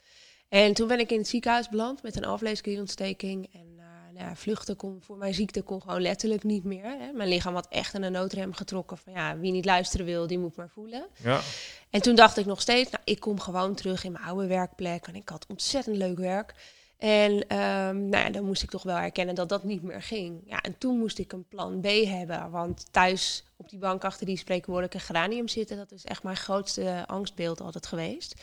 En 0.50 0.74
toen 0.74 0.88
ben 0.88 1.00
ik 1.00 1.12
in 1.12 1.18
het 1.18 1.28
ziekenhuis 1.28 1.70
beland 1.70 2.04
met 2.04 2.16
een 2.16 2.26
afleeskierontsteking. 2.26 3.50
En 3.54 3.73
nou, 4.14 4.36
vluchten 4.36 4.76
kon 4.76 5.02
voor 5.02 5.18
mijn 5.18 5.34
ziekte 5.34 5.62
kon 5.62 5.82
gewoon 5.82 6.02
letterlijk 6.02 6.44
niet 6.44 6.64
meer. 6.64 6.84
Hè. 6.84 7.12
Mijn 7.12 7.30
lichaam 7.30 7.54
had 7.54 7.68
echt 7.70 7.96
aan 7.96 8.02
de 8.02 8.10
noodrem 8.10 8.54
getrokken 8.54 8.98
van 8.98 9.14
ja, 9.14 9.38
wie 9.38 9.52
niet 9.52 9.66
luisteren 9.66 10.06
wil, 10.06 10.28
die 10.28 10.40
moet 10.40 10.56
maar 10.56 10.70
voelen. 10.70 11.08
Ja. 11.24 11.42
En 11.90 12.02
toen 12.02 12.16
dacht 12.16 12.38
ik 12.38 12.46
nog 12.46 12.62
steeds, 12.62 12.92
nou, 12.92 13.04
ik 13.06 13.20
kom 13.20 13.40
gewoon 13.40 13.76
terug 13.76 14.04
in 14.04 14.12
mijn 14.12 14.24
oude 14.24 14.48
werkplek. 14.48 15.08
En 15.08 15.16
ik 15.16 15.30
had 15.30 15.46
ontzettend 15.48 15.98
leuk 15.98 16.18
werk. 16.18 16.54
En 16.98 17.32
um, 17.32 18.10
nou 18.10 18.24
ja, 18.24 18.30
dan 18.30 18.46
moest 18.46 18.64
ik 18.64 18.70
toch 18.70 18.84
wel 18.84 18.98
erkennen 18.98 19.36
dat 19.36 19.50
dat 19.50 19.64
niet 19.64 19.84
meer 19.84 20.02
ging. 20.02 20.42
Ja, 20.46 20.62
en 20.62 20.78
toen 20.78 20.98
moest 20.98 21.20
ik 21.20 21.32
een 21.32 21.48
plan 21.48 21.82
B 21.82 21.86
hebben. 21.86 22.52
Want 22.52 22.86
thuis 22.92 23.44
op 23.56 23.70
die 23.70 23.80
bank 23.80 24.04
achter 24.04 24.26
die 24.26 24.38
spreekwoordelijke 24.38 25.00
geranium 25.00 25.48
zitten, 25.48 25.78
dat 25.78 25.92
is 25.92 26.04
echt 26.04 26.24
mijn 26.24 26.36
grootste 26.36 27.04
angstbeeld 27.08 27.62
altijd 27.62 27.88
geweest. 27.88 28.42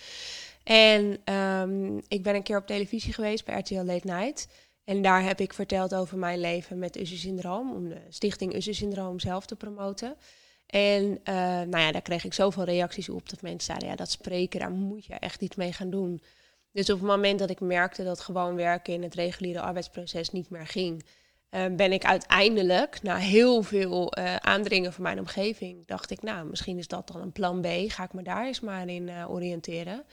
En 0.62 1.34
um, 1.34 2.02
ik 2.08 2.22
ben 2.22 2.34
een 2.34 2.42
keer 2.42 2.56
op 2.56 2.66
televisie 2.66 3.12
geweest 3.12 3.44
bij 3.44 3.58
RTL 3.58 3.74
Late 3.74 4.06
Night. 4.06 4.48
En 4.84 5.02
daar 5.02 5.22
heb 5.22 5.40
ik 5.40 5.52
verteld 5.52 5.94
over 5.94 6.18
mijn 6.18 6.40
leven 6.40 6.78
met 6.78 6.96
Usher-syndroom, 6.96 7.72
om 7.72 7.88
de 7.88 8.00
stichting 8.08 8.54
Usher-syndroom 8.54 9.20
zelf 9.20 9.46
te 9.46 9.56
promoten. 9.56 10.16
En 10.66 11.04
uh, 11.04 11.34
nou 11.34 11.78
ja, 11.78 11.92
daar 11.92 12.02
kreeg 12.02 12.24
ik 12.24 12.34
zoveel 12.34 12.64
reacties 12.64 13.08
op 13.08 13.28
dat 13.28 13.42
mensen 13.42 13.64
zeiden, 13.64 13.88
ja, 13.88 13.94
dat 13.94 14.10
spreken, 14.10 14.60
daar 14.60 14.70
moet 14.70 15.04
je 15.04 15.14
echt 15.14 15.42
iets 15.42 15.56
mee 15.56 15.72
gaan 15.72 15.90
doen. 15.90 16.22
Dus 16.72 16.90
op 16.90 16.98
het 16.98 17.06
moment 17.06 17.38
dat 17.38 17.50
ik 17.50 17.60
merkte 17.60 18.04
dat 18.04 18.20
gewoon 18.20 18.54
werken 18.54 18.94
in 18.94 19.02
het 19.02 19.14
reguliere 19.14 19.60
arbeidsproces 19.60 20.30
niet 20.30 20.50
meer 20.50 20.66
ging, 20.66 21.04
uh, 21.50 21.64
ben 21.76 21.92
ik 21.92 22.04
uiteindelijk, 22.04 23.02
na 23.02 23.16
heel 23.16 23.62
veel 23.62 24.18
uh, 24.18 24.36
aandringen 24.36 24.92
van 24.92 25.02
mijn 25.02 25.18
omgeving, 25.18 25.86
dacht 25.86 26.10
ik, 26.10 26.22
nou, 26.22 26.46
misschien 26.46 26.78
is 26.78 26.88
dat 26.88 27.08
dan 27.08 27.20
een 27.20 27.32
plan 27.32 27.60
B, 27.60 27.66
ga 27.86 28.04
ik 28.04 28.12
me 28.12 28.22
daar 28.22 28.46
eens 28.46 28.60
maar 28.60 28.88
in 28.88 29.10
oriënteren. 29.28 30.04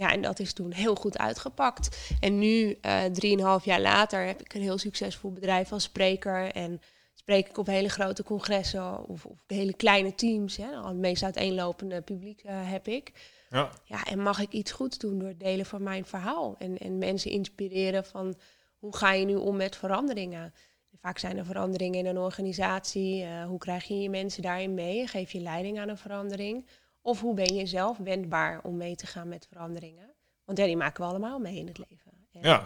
Ja, 0.00 0.12
en 0.12 0.22
dat 0.22 0.38
is 0.38 0.52
toen 0.52 0.72
heel 0.72 0.94
goed 0.94 1.18
uitgepakt. 1.18 2.12
En 2.20 2.38
nu, 2.38 2.78
uh, 2.82 3.04
drieënhalf 3.04 3.64
jaar 3.64 3.80
later, 3.80 4.26
heb 4.26 4.40
ik 4.40 4.54
een 4.54 4.60
heel 4.60 4.78
succesvol 4.78 5.32
bedrijf 5.32 5.72
als 5.72 5.82
spreker. 5.82 6.52
En 6.52 6.80
spreek 7.14 7.48
ik 7.48 7.58
op 7.58 7.66
hele 7.66 7.88
grote 7.88 8.22
congressen 8.22 9.08
of, 9.08 9.26
of 9.26 9.44
hele 9.46 9.74
kleine 9.74 10.14
teams. 10.14 10.56
Hè. 10.56 10.76
Al 10.76 10.88
het 10.88 10.96
meest 10.96 11.22
uiteenlopende 11.22 12.00
publiek 12.00 12.42
uh, 12.44 12.52
heb 12.54 12.88
ik. 12.88 13.12
Ja. 13.50 13.70
ja, 13.84 14.04
en 14.04 14.22
mag 14.22 14.40
ik 14.40 14.52
iets 14.52 14.72
goeds 14.72 14.98
doen 14.98 15.18
door 15.18 15.28
het 15.28 15.40
delen 15.40 15.66
van 15.66 15.82
mijn 15.82 16.04
verhaal. 16.04 16.54
En, 16.58 16.78
en 16.78 16.98
mensen 16.98 17.30
inspireren 17.30 18.04
van 18.04 18.34
hoe 18.78 18.96
ga 18.96 19.12
je 19.12 19.24
nu 19.24 19.34
om 19.34 19.56
met 19.56 19.76
veranderingen. 19.76 20.54
Vaak 21.00 21.18
zijn 21.18 21.38
er 21.38 21.44
veranderingen 21.44 21.98
in 21.98 22.06
een 22.06 22.18
organisatie. 22.18 23.22
Uh, 23.22 23.44
hoe 23.44 23.58
krijg 23.58 23.84
je 23.84 24.00
je 24.00 24.10
mensen 24.10 24.42
daarin 24.42 24.74
mee? 24.74 25.06
Geef 25.06 25.32
je 25.32 25.40
leiding 25.40 25.78
aan 25.78 25.88
een 25.88 25.98
verandering? 25.98 26.66
Of 27.02 27.20
hoe 27.20 27.34
ben 27.34 27.54
je 27.54 27.66
zelf 27.66 27.96
wendbaar 27.96 28.60
om 28.62 28.76
mee 28.76 28.96
te 28.96 29.06
gaan 29.06 29.28
met 29.28 29.46
veranderingen? 29.46 30.14
Want 30.44 30.58
ja, 30.58 30.64
die 30.64 30.76
maken 30.76 31.04
we 31.04 31.10
allemaal 31.10 31.38
mee 31.38 31.56
in 31.56 31.66
het 31.66 31.78
leven. 31.78 32.12
En 32.32 32.42
ja. 32.42 32.64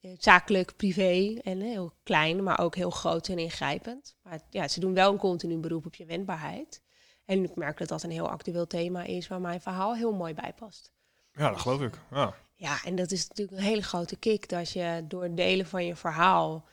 Eh, 0.00 0.10
zakelijk, 0.18 0.76
privé 0.76 1.40
en 1.42 1.60
heel 1.60 1.92
klein, 2.02 2.42
maar 2.42 2.60
ook 2.60 2.74
heel 2.74 2.90
groot 2.90 3.28
en 3.28 3.38
ingrijpend. 3.38 4.16
Maar 4.22 4.40
ja, 4.50 4.68
ze 4.68 4.80
doen 4.80 4.94
wel 4.94 5.12
een 5.12 5.18
continu 5.18 5.56
beroep 5.56 5.86
op 5.86 5.94
je 5.94 6.04
wendbaarheid. 6.04 6.82
En 7.24 7.44
ik 7.44 7.56
merk 7.56 7.78
dat 7.78 7.88
dat 7.88 8.02
een 8.02 8.10
heel 8.10 8.28
actueel 8.28 8.66
thema 8.66 9.02
is 9.02 9.28
waar 9.28 9.40
mijn 9.40 9.60
verhaal 9.60 9.94
heel 9.94 10.12
mooi 10.12 10.34
bij 10.34 10.52
past. 10.56 10.92
Ja, 11.32 11.50
dat 11.50 11.60
geloof 11.60 11.80
ik. 11.80 12.00
Ja, 12.10 12.34
ja 12.54 12.84
en 12.84 12.96
dat 12.96 13.10
is 13.10 13.28
natuurlijk 13.28 13.58
een 13.58 13.64
hele 13.64 13.82
grote 13.82 14.16
kick 14.16 14.48
dat 14.48 14.70
je 14.70 15.04
door 15.08 15.22
het 15.22 15.36
delen 15.36 15.66
van 15.66 15.84
je 15.84 15.96
verhaal 15.96 16.64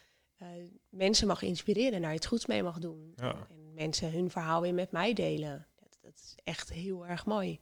uh, 0.41 0.47
mensen 0.89 1.27
mag 1.27 1.41
inspireren, 1.41 2.01
naar 2.01 2.13
iets 2.13 2.27
goeds 2.27 2.45
mee 2.45 2.63
mag 2.63 2.79
doen. 2.79 3.13
Ja. 3.15 3.35
En 3.49 3.73
mensen 3.73 4.11
hun 4.11 4.31
verhaal 4.31 4.61
weer 4.61 4.73
met 4.73 4.91
mij 4.91 5.13
delen 5.13 5.67
dat 6.15 6.23
is 6.23 6.35
echt 6.43 6.73
heel 6.73 7.07
erg 7.07 7.25
mooi. 7.25 7.59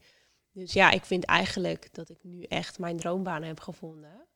Dus 0.52 0.74
ja, 0.74 0.92
ik 0.92 1.06
vind 1.06 1.26
eigenlijk 1.26 1.94
dat 1.94 2.10
ik 2.10 2.18
nu 2.24 2.44
echt 2.44 2.80
mijn 2.80 2.98
droombaan 2.98 3.44
heb 3.44 3.60
gevonden. 3.60 4.28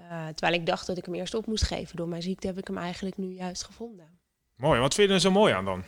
Uh, 0.00 0.26
terwijl 0.26 0.60
ik 0.60 0.66
dacht 0.66 0.86
dat 0.86 0.96
ik 0.96 1.04
hem 1.04 1.14
eerst 1.14 1.34
op 1.34 1.46
moest 1.46 1.64
geven. 1.64 1.96
Door 1.96 2.08
mijn 2.08 2.22
ziekte 2.22 2.46
heb 2.46 2.58
ik 2.58 2.66
hem 2.66 2.78
eigenlijk 2.78 3.16
nu 3.16 3.32
juist 3.32 3.64
gevonden. 3.64 4.20
Mooi, 4.54 4.80
wat 4.80 4.94
vind 4.94 5.08
je 5.08 5.14
er 5.14 5.20
zo 5.20 5.30
mooi 5.30 5.52
aan 5.52 5.64
dan? 5.64 5.84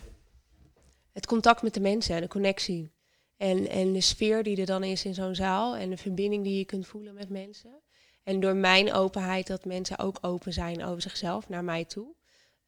Het 1.11 1.25
contact 1.25 1.61
met 1.61 1.73
de 1.73 1.79
mensen, 1.79 2.21
de 2.21 2.27
connectie. 2.27 2.91
En, 3.37 3.69
en 3.69 3.93
de 3.93 4.01
sfeer 4.01 4.43
die 4.43 4.57
er 4.57 4.65
dan 4.65 4.83
is 4.83 5.05
in 5.05 5.13
zo'n 5.13 5.35
zaal. 5.35 5.75
En 5.75 5.89
de 5.89 5.97
verbinding 5.97 6.43
die 6.43 6.57
je 6.57 6.65
kunt 6.65 6.87
voelen 6.87 7.13
met 7.13 7.29
mensen. 7.29 7.81
En 8.23 8.39
door 8.39 8.55
mijn 8.55 8.93
openheid 8.93 9.47
dat 9.47 9.65
mensen 9.65 9.99
ook 9.99 10.17
open 10.21 10.53
zijn 10.53 10.83
over 10.83 11.01
zichzelf 11.01 11.49
naar 11.49 11.63
mij 11.63 11.85
toe. 11.85 12.15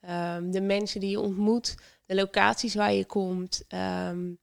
Um, 0.09 0.51
de 0.51 0.61
mensen 0.61 0.99
die 0.99 1.09
je 1.09 1.19
ontmoet, 1.19 1.77
de 2.05 2.15
locaties 2.15 2.75
waar 2.75 2.93
je 2.93 3.05
komt. 3.05 3.63
Um, 3.73 4.39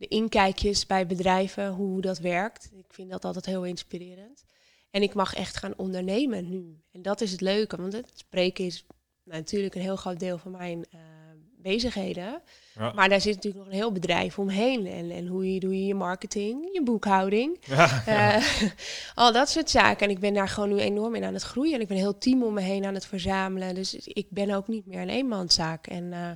de 0.00 0.08
inkijkjes 0.08 0.86
bij 0.86 1.06
bedrijven, 1.06 1.68
hoe 1.68 2.00
dat 2.00 2.18
werkt. 2.18 2.70
Ik 2.72 2.84
vind 2.88 3.10
dat 3.10 3.24
altijd 3.24 3.46
heel 3.46 3.64
inspirerend. 3.64 4.44
En 4.90 5.02
ik 5.02 5.14
mag 5.14 5.34
echt 5.34 5.56
gaan 5.56 5.76
ondernemen 5.76 6.48
nu. 6.48 6.80
En 6.92 7.02
dat 7.02 7.20
is 7.20 7.32
het 7.32 7.40
leuke, 7.40 7.76
want 7.76 7.92
het 7.92 8.10
spreken 8.14 8.64
is 8.64 8.86
natuurlijk 9.24 9.74
een 9.74 9.80
heel 9.80 9.96
groot 9.96 10.20
deel 10.20 10.38
van 10.38 10.50
mijn 10.50 10.78
uh, 10.94 11.00
bezigheden. 11.56 12.42
Ja. 12.74 12.92
Maar 12.92 13.08
daar 13.08 13.20
zit 13.20 13.34
natuurlijk 13.34 13.64
nog 13.64 13.72
een 13.72 13.78
heel 13.78 13.92
bedrijf 13.92 14.38
omheen. 14.38 14.86
En, 14.86 15.10
en 15.10 15.26
hoe 15.26 15.54
je, 15.54 15.60
doe 15.60 15.78
je 15.78 15.86
je 15.86 15.94
marketing, 15.94 16.68
je 16.72 16.82
boekhouding, 16.82 17.58
ja, 17.60 18.02
ja. 18.06 18.36
Uh, 18.36 18.44
al 19.14 19.32
dat 19.32 19.48
soort 19.48 19.70
zaken. 19.70 20.06
En 20.06 20.12
ik 20.12 20.20
ben 20.20 20.34
daar 20.34 20.48
gewoon 20.48 20.68
nu 20.68 20.78
enorm 20.78 21.14
in 21.14 21.24
aan 21.24 21.34
het 21.34 21.42
groeien. 21.42 21.74
En 21.74 21.80
ik 21.80 21.88
ben 21.88 21.96
een 21.96 22.02
heel 22.02 22.18
team 22.18 22.42
om 22.42 22.54
me 22.54 22.60
heen 22.60 22.84
aan 22.84 22.94
het 22.94 23.06
verzamelen. 23.06 23.74
Dus 23.74 23.94
ik 23.94 24.26
ben 24.30 24.50
ook 24.50 24.68
niet 24.68 24.86
meer 24.86 25.00
een 25.00 25.08
eenmanszaak. 25.08 25.86
En 25.86 26.04
uh, 26.04 26.30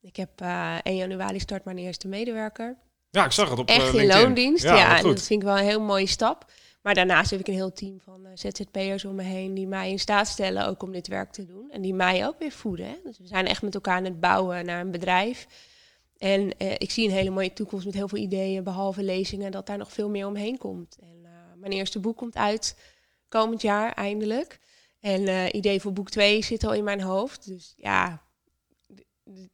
ik 0.00 0.16
heb 0.16 0.40
1 0.82 0.96
januari 0.96 1.40
start 1.40 1.64
mijn 1.64 1.78
eerste 1.78 2.08
medewerker. 2.08 2.84
Ja, 3.16 3.24
ik 3.24 3.32
zag 3.32 3.50
het 3.50 3.58
op 3.58 3.68
Echt 3.68 3.94
uh, 3.94 4.00
in 4.00 4.06
loondienst, 4.06 4.62
ja. 4.62 4.76
Ja, 4.76 4.96
en 4.96 5.02
goed. 5.02 5.16
dat 5.16 5.26
vind 5.26 5.42
ik 5.42 5.48
wel 5.48 5.58
een 5.58 5.64
heel 5.64 5.80
mooie 5.80 6.06
stap. 6.06 6.52
Maar 6.82 6.94
daarnaast 6.94 7.30
heb 7.30 7.40
ik 7.40 7.48
een 7.48 7.54
heel 7.54 7.72
team 7.72 8.00
van 8.00 8.26
uh, 8.26 8.30
ZZP'ers 8.34 9.04
om 9.04 9.14
me 9.14 9.22
heen... 9.22 9.54
die 9.54 9.66
mij 9.66 9.90
in 9.90 9.98
staat 9.98 10.28
stellen 10.28 10.66
ook 10.66 10.82
om 10.82 10.92
dit 10.92 11.08
werk 11.08 11.32
te 11.32 11.44
doen. 11.44 11.70
En 11.70 11.82
die 11.82 11.94
mij 11.94 12.26
ook 12.26 12.38
weer 12.38 12.50
voeden. 12.50 12.86
Hè. 12.86 12.96
Dus 13.04 13.18
we 13.18 13.26
zijn 13.26 13.46
echt 13.46 13.62
met 13.62 13.74
elkaar 13.74 13.96
aan 13.96 14.04
het 14.04 14.20
bouwen 14.20 14.64
naar 14.64 14.80
een 14.80 14.90
bedrijf. 14.90 15.46
En 16.18 16.40
uh, 16.40 16.72
ik 16.72 16.90
zie 16.90 17.04
een 17.04 17.14
hele 17.14 17.30
mooie 17.30 17.52
toekomst 17.52 17.84
met 17.84 17.94
heel 17.94 18.08
veel 18.08 18.18
ideeën... 18.18 18.64
behalve 18.64 19.02
lezingen, 19.02 19.50
dat 19.50 19.66
daar 19.66 19.78
nog 19.78 19.92
veel 19.92 20.08
meer 20.08 20.26
omheen 20.26 20.58
komt. 20.58 20.96
En 21.00 21.18
uh, 21.22 21.30
mijn 21.56 21.72
eerste 21.72 21.98
boek 21.98 22.16
komt 22.16 22.36
uit 22.36 22.78
komend 23.28 23.62
jaar, 23.62 23.92
eindelijk. 23.92 24.60
En 25.00 25.56
idee 25.56 25.80
voor 25.80 25.92
boek 25.92 26.10
2 26.10 26.44
zit 26.44 26.64
al 26.64 26.74
in 26.74 26.84
mijn 26.84 27.00
hoofd. 27.00 27.46
Dus 27.46 27.74
ja, 27.76 28.22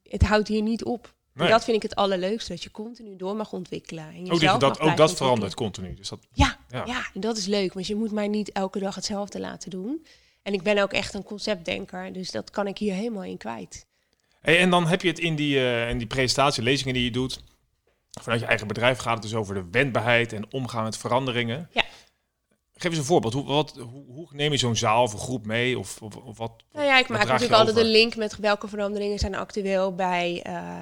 het 0.03 0.23
houdt 0.23 0.49
hier 0.49 0.63
niet 0.63 0.85
op. 0.85 1.15
Nee. 1.35 1.47
En 1.47 1.53
dat 1.53 1.65
vind 1.65 1.77
ik 1.77 1.83
het 1.83 1.95
allerleukste, 1.95 2.53
dat 2.53 2.63
je 2.63 2.71
continu 2.71 3.17
door 3.17 3.37
mag 3.37 3.53
ontwikkelen. 3.53 4.09
En 4.09 4.21
Ook, 4.21 4.33
jezelf 4.41 4.59
dat, 4.59 4.81
ook 4.81 4.97
dat 4.97 5.15
verandert 5.17 5.55
continu. 5.55 5.95
Dus 5.95 6.09
dat, 6.09 6.19
Ja, 6.33 6.59
Ja. 6.71 7.07
dat 7.15 7.37
is 7.37 7.47
leuk, 7.47 7.73
want 7.73 7.87
je 7.87 7.95
moet 7.95 8.13
mij 8.13 8.29
niet 8.29 8.53
elke 8.53 8.79
dag 8.79 8.95
hetzelfde 8.95 9.41
laten 9.41 9.71
doen. 9.71 10.07
En 10.43 10.53
ik 10.53 10.63
ben 10.63 10.79
ook 10.79 10.93
echt 10.93 11.15
een 11.15 11.23
conceptdenker, 11.23 12.13
dus 12.13 12.31
dat 12.31 12.51
kan 12.51 12.67
ik 12.67 12.79
hier 12.79 12.95
helemaal 12.95 13.25
in 13.25 13.37
kwijt. 13.37 13.87
Hey, 14.41 14.59
en 14.59 14.71
dan 14.71 14.87
heb 14.87 15.03
je 15.03 15.09
het 15.09 15.19
in 15.19 15.37
die, 15.37 15.59
eh, 15.59 15.89
in 15.91 15.99
die 15.99 16.07
presentatie, 16.07 16.63
lezingen 16.63 16.95
die 16.95 17.05
je 17.05 17.11
doet. 17.11 17.41
Vanuit 18.21 18.41
je 18.41 18.47
eigen 18.47 18.67
bedrijf 18.67 18.99
gaat 18.99 19.13
het 19.13 19.23
dus 19.23 19.35
over 19.35 19.55
de 19.55 19.65
wendbaarheid 19.71 20.33
en 20.33 20.53
omgaan 20.53 20.85
met 20.85 20.97
veranderingen. 20.97 21.69
Ja. 21.73 21.85
Geef 22.83 22.91
eens 22.91 23.01
een 23.01 23.07
voorbeeld. 23.07 23.33
Hoe, 23.33 23.45
wat, 23.45 23.77
hoe, 23.77 24.05
hoe 24.07 24.27
neem 24.31 24.53
je 24.53 24.59
zo'n 24.59 24.77
zaal 24.77 25.03
of 25.03 25.13
een 25.13 25.19
groep 25.19 25.47
mee? 25.47 25.79
Of, 25.79 26.03
of, 26.03 26.17
of 26.17 26.39
wat? 26.39 26.53
Nou 26.73 26.87
ja, 26.87 26.99
ik 26.99 27.09
maak 27.09 27.27
natuurlijk 27.27 27.53
altijd 27.53 27.77
een 27.77 27.91
link 27.91 28.17
met 28.17 28.37
welke 28.37 28.69
veranderingen 28.69 29.19
zijn 29.19 29.35
actueel 29.35 29.95
bij 29.95 30.41
eh, 30.43 30.73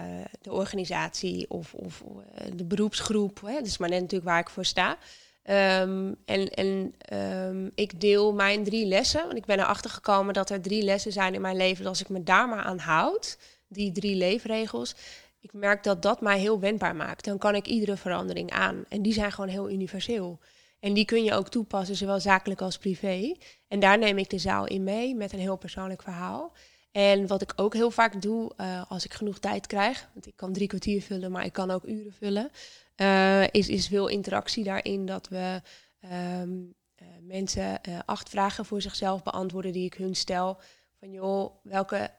de 0.43 0.53
organisatie 0.53 1.51
of, 1.51 1.75
of 1.75 2.03
eh, 2.35 2.47
de 2.55 2.65
beroepsgroep. 2.65 3.41
Hè. 3.47 3.53
Dat 3.53 3.67
is 3.67 3.79
maar 3.79 3.89
net 3.89 4.01
natuurlijk 4.01 4.31
waar 4.31 4.41
ik 4.41 4.49
voor 4.49 4.65
sta. 4.65 4.99
Ehm, 5.43 6.13
en 6.25 6.49
en 6.49 6.95
ehm, 6.99 7.69
ik 7.75 8.01
deel 8.01 8.33
mijn 8.33 8.65
drie 8.65 8.87
lessen. 8.87 9.23
Want 9.23 9.37
ik 9.37 9.47
ben 9.47 9.59
erachter 9.59 9.91
gekomen 9.91 10.35
dat 10.35 10.51
er 10.51 10.61
drie 10.61 10.83
lessen 10.83 11.13
zijn 11.13 11.35
in 11.35 11.41
mijn 11.41 11.57
leven. 11.57 11.83
Dat 11.83 11.93
als 11.93 12.01
ik 12.01 12.09
me 12.09 12.23
daar 12.23 12.49
maar 12.49 12.63
aan 12.63 12.79
houd, 12.79 13.39
die 13.69 13.93
drie 13.93 14.17
leefregels. 14.17 14.95
Ik 15.41 15.53
merk 15.53 15.83
dat 15.83 16.03
dat 16.03 16.21
mij 16.21 16.39
heel 16.39 16.61
wendbaar 16.61 16.97
maakt. 16.97 17.25
Dan 17.25 17.39
kan 17.39 17.55
ik 17.55 17.67
iedere 17.67 17.97
verandering 17.97 18.51
aan. 18.51 18.85
En 18.89 19.03
die 19.03 19.13
zijn 19.13 19.33
gewoon 19.33 19.51
heel 19.51 19.71
universeel. 19.71 20.39
En 20.81 20.95
die 20.95 21.05
kun 21.05 21.25
je 21.25 21.35
ook 21.35 21.49
toepassen, 21.49 21.97
zowel 21.97 22.21
zakelijk 22.21 22.61
als 22.61 22.79
privé. 22.79 23.35
En 23.69 23.81
daar 23.81 23.99
neem 23.99 24.19
ik 24.19 24.31
de 24.31 24.39
zaal 24.39 24.67
in 24.67 24.85
mee 24.85 25.15
met 25.15 25.33
een 25.33 25.39
heel 25.39 25.57
persoonlijk 25.57 26.03
verhaal. 26.03 26.53
En 26.93 27.27
wat 27.27 27.43
ik 27.43 27.53
ook 27.57 27.75
heel 27.75 27.91
vaak 27.91 28.23
doe, 28.23 28.53
uh, 28.57 28.91
als 28.91 29.05
ik 29.05 29.13
genoeg 29.13 29.39
tijd 29.39 29.67
krijg, 29.67 30.09
want 30.13 30.27
ik 30.27 30.37
kan 30.37 30.53
drie 30.53 30.67
kwartier 30.67 31.03
vullen, 31.03 31.31
maar 31.31 31.45
ik 31.45 31.53
kan 31.53 31.71
ook 31.71 31.85
uren 31.85 32.13
vullen. 32.13 32.51
eh, 32.97 33.43
is, 33.51 33.69
is 33.69 33.87
veel 33.87 34.09
interactie 34.09 34.65
daarin 34.65 35.07
dat 35.07 35.29
we 35.29 35.63
ehm, 36.01 36.51
eh, 36.95 37.07
mensen 37.21 37.83
eh, 37.83 37.99
acht 38.07 38.29
vragen 38.29 38.65
voor 38.65 38.83
zichzelf 38.83 39.23
beantwoorden 39.23 39.73
die 39.73 39.85
ik 39.85 39.95
hun 39.95 40.15
stel. 40.15 40.61
Van 40.99 41.11
joh, 41.11 41.55
welke 41.63 42.11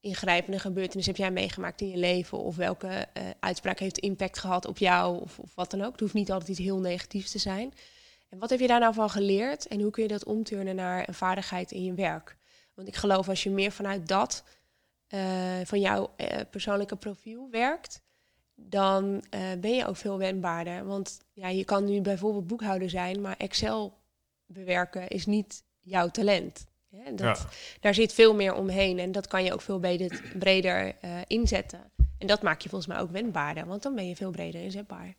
ingrijpende 0.00 0.58
gebeurtenis 0.58 1.06
heb 1.06 1.16
jij 1.16 1.30
meegemaakt 1.30 1.80
in 1.80 1.88
je 1.88 1.96
leven? 1.96 2.38
Of 2.38 2.56
welke 2.56 3.06
uitspraak 3.40 3.78
heeft 3.78 3.98
impact 3.98 4.38
gehad 4.38 4.66
op 4.66 4.78
jou? 4.78 5.20
Of, 5.20 5.38
of 5.38 5.54
wat 5.54 5.70
dan 5.70 5.82
ook. 5.82 5.92
Het 5.92 6.00
hoeft 6.00 6.14
niet 6.14 6.30
altijd 6.32 6.50
iets 6.50 6.58
heel 6.58 6.78
negatiefs 6.78 7.30
te 7.30 7.38
zijn. 7.38 7.72
En 8.30 8.38
wat 8.38 8.50
heb 8.50 8.60
je 8.60 8.66
daar 8.66 8.80
nou 8.80 8.94
van 8.94 9.10
geleerd? 9.10 9.66
En 9.66 9.80
hoe 9.80 9.90
kun 9.90 10.02
je 10.02 10.08
dat 10.08 10.24
omturnen 10.24 10.76
naar 10.76 11.08
een 11.08 11.14
vaardigheid 11.14 11.70
in 11.70 11.84
je 11.84 11.94
werk? 11.94 12.36
Want 12.74 12.88
ik 12.88 12.96
geloof 12.96 13.28
als 13.28 13.42
je 13.42 13.50
meer 13.50 13.72
vanuit 13.72 14.08
dat 14.08 14.44
van 15.64 15.80
jouw 15.80 16.14
persoonlijke 16.50 16.96
profiel 16.96 17.48
werkt, 17.50 18.02
dan 18.68 19.24
uh, 19.34 19.40
ben 19.60 19.74
je 19.74 19.86
ook 19.86 19.96
veel 19.96 20.18
wendbaarder. 20.18 20.84
Want 20.84 21.20
ja, 21.32 21.48
je 21.48 21.64
kan 21.64 21.84
nu 21.84 22.00
bijvoorbeeld 22.00 22.46
boekhouder 22.46 22.90
zijn, 22.90 23.20
maar 23.20 23.36
Excel 23.36 23.98
bewerken 24.46 25.08
is 25.08 25.26
niet 25.26 25.62
jouw 25.80 26.08
talent. 26.08 26.66
Ja, 26.88 27.10
dat, 27.10 27.46
Daar 27.80 27.94
zit 27.94 28.12
veel 28.12 28.34
meer 28.34 28.54
omheen 28.54 28.98
en 28.98 29.12
dat 29.12 29.26
kan 29.26 29.44
je 29.44 29.52
ook 29.52 29.60
veel 29.60 29.78
breder, 29.78 30.22
breder 30.38 30.94
inzetten. 31.26 31.80
En 32.18 32.26
dat 32.26 32.42
maakt 32.42 32.62
je 32.62 32.68
volgens 32.68 32.92
mij 32.92 33.00
ook 33.00 33.10
wendbaarder, 33.10 33.66
want 33.66 33.82
dan 33.82 33.94
ben 33.94 34.08
je 34.08 34.16
veel 34.16 34.30
breder 34.30 34.62
inzetbaar. 34.62 35.14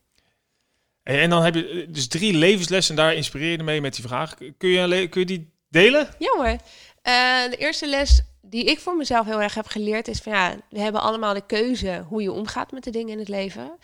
En 1.03 1.29
dan 1.29 1.43
heb 1.43 1.55
je 1.55 1.67
eh, 1.67 1.93
dus 1.93 2.07
drie 2.07 2.33
levenslessen, 2.33 2.95
daar 2.95 3.13
inspireer 3.13 3.51
je 3.51 3.63
mee 3.63 3.81
met 3.81 3.95
die 3.95 4.03
vraag. 4.07 4.35
Kun 4.57 4.69
je, 4.69 5.07
kun 5.07 5.19
je 5.19 5.25
die 5.25 5.53
delen? 5.69 6.09
Ja 6.19 6.33
hoor. 6.35 6.45
Uh, 6.47 7.49
de 7.49 7.57
eerste 7.57 7.87
les 7.87 8.21
die 8.41 8.63
ik 8.63 8.79
voor 8.79 8.95
mezelf 8.95 9.25
heel 9.25 9.41
erg 9.41 9.53
heb 9.53 9.67
geleerd 9.67 10.07
is 10.07 10.19
van 10.19 10.33
ja, 10.33 10.55
we 10.69 10.79
hebben 10.79 11.01
allemaal 11.01 11.33
de 11.33 11.45
keuze 11.45 12.05
hoe 12.07 12.21
je 12.21 12.31
omgaat 12.31 12.71
met 12.71 12.83
de 12.83 12.91
dingen 12.91 13.11
in 13.11 13.19
het 13.19 13.27
leven. 13.27 13.77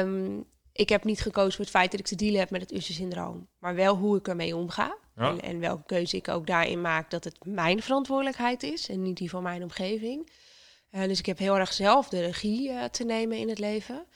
Um, 0.00 0.46
ik 0.72 0.88
heb 0.88 1.04
niet 1.04 1.20
gekozen 1.20 1.52
voor 1.52 1.64
het 1.64 1.74
feit 1.74 1.90
dat 1.90 2.00
ik 2.00 2.06
te 2.06 2.14
dealen 2.14 2.38
heb 2.38 2.50
met 2.50 2.60
het 2.60 2.72
Usher-syndroom, 2.72 3.48
maar 3.58 3.74
wel 3.74 3.96
hoe 3.96 4.16
ik 4.16 4.28
ermee 4.28 4.56
omga. 4.56 4.96
En, 5.16 5.40
en, 5.40 5.60
welke 5.60 5.82
keuze 5.86 6.16
ik 6.16 6.28
ook 6.28 6.46
daarin 6.46 6.80
maak 6.80 7.10
dat 7.10 7.24
het 7.24 7.44
mijn 7.44 7.82
verantwoordelijkheid 7.82 8.62
is 8.62 8.88
en 8.88 9.02
niet 9.02 9.16
die 9.16 9.30
van 9.30 9.42
mijn 9.42 9.62
omgeving. 9.62 10.30
Uh, 10.90 11.02
dus 11.02 11.18
ik 11.18 11.26
heb 11.26 11.38
heel 11.38 11.58
erg 11.58 11.72
zelf 11.72 12.08
de 12.08 12.20
regie 12.20 12.68
uh, 12.68 12.84
te 12.84 13.04
nemen 13.04 13.38
in 13.38 13.48
het 13.48 13.58
leven. 13.58 14.06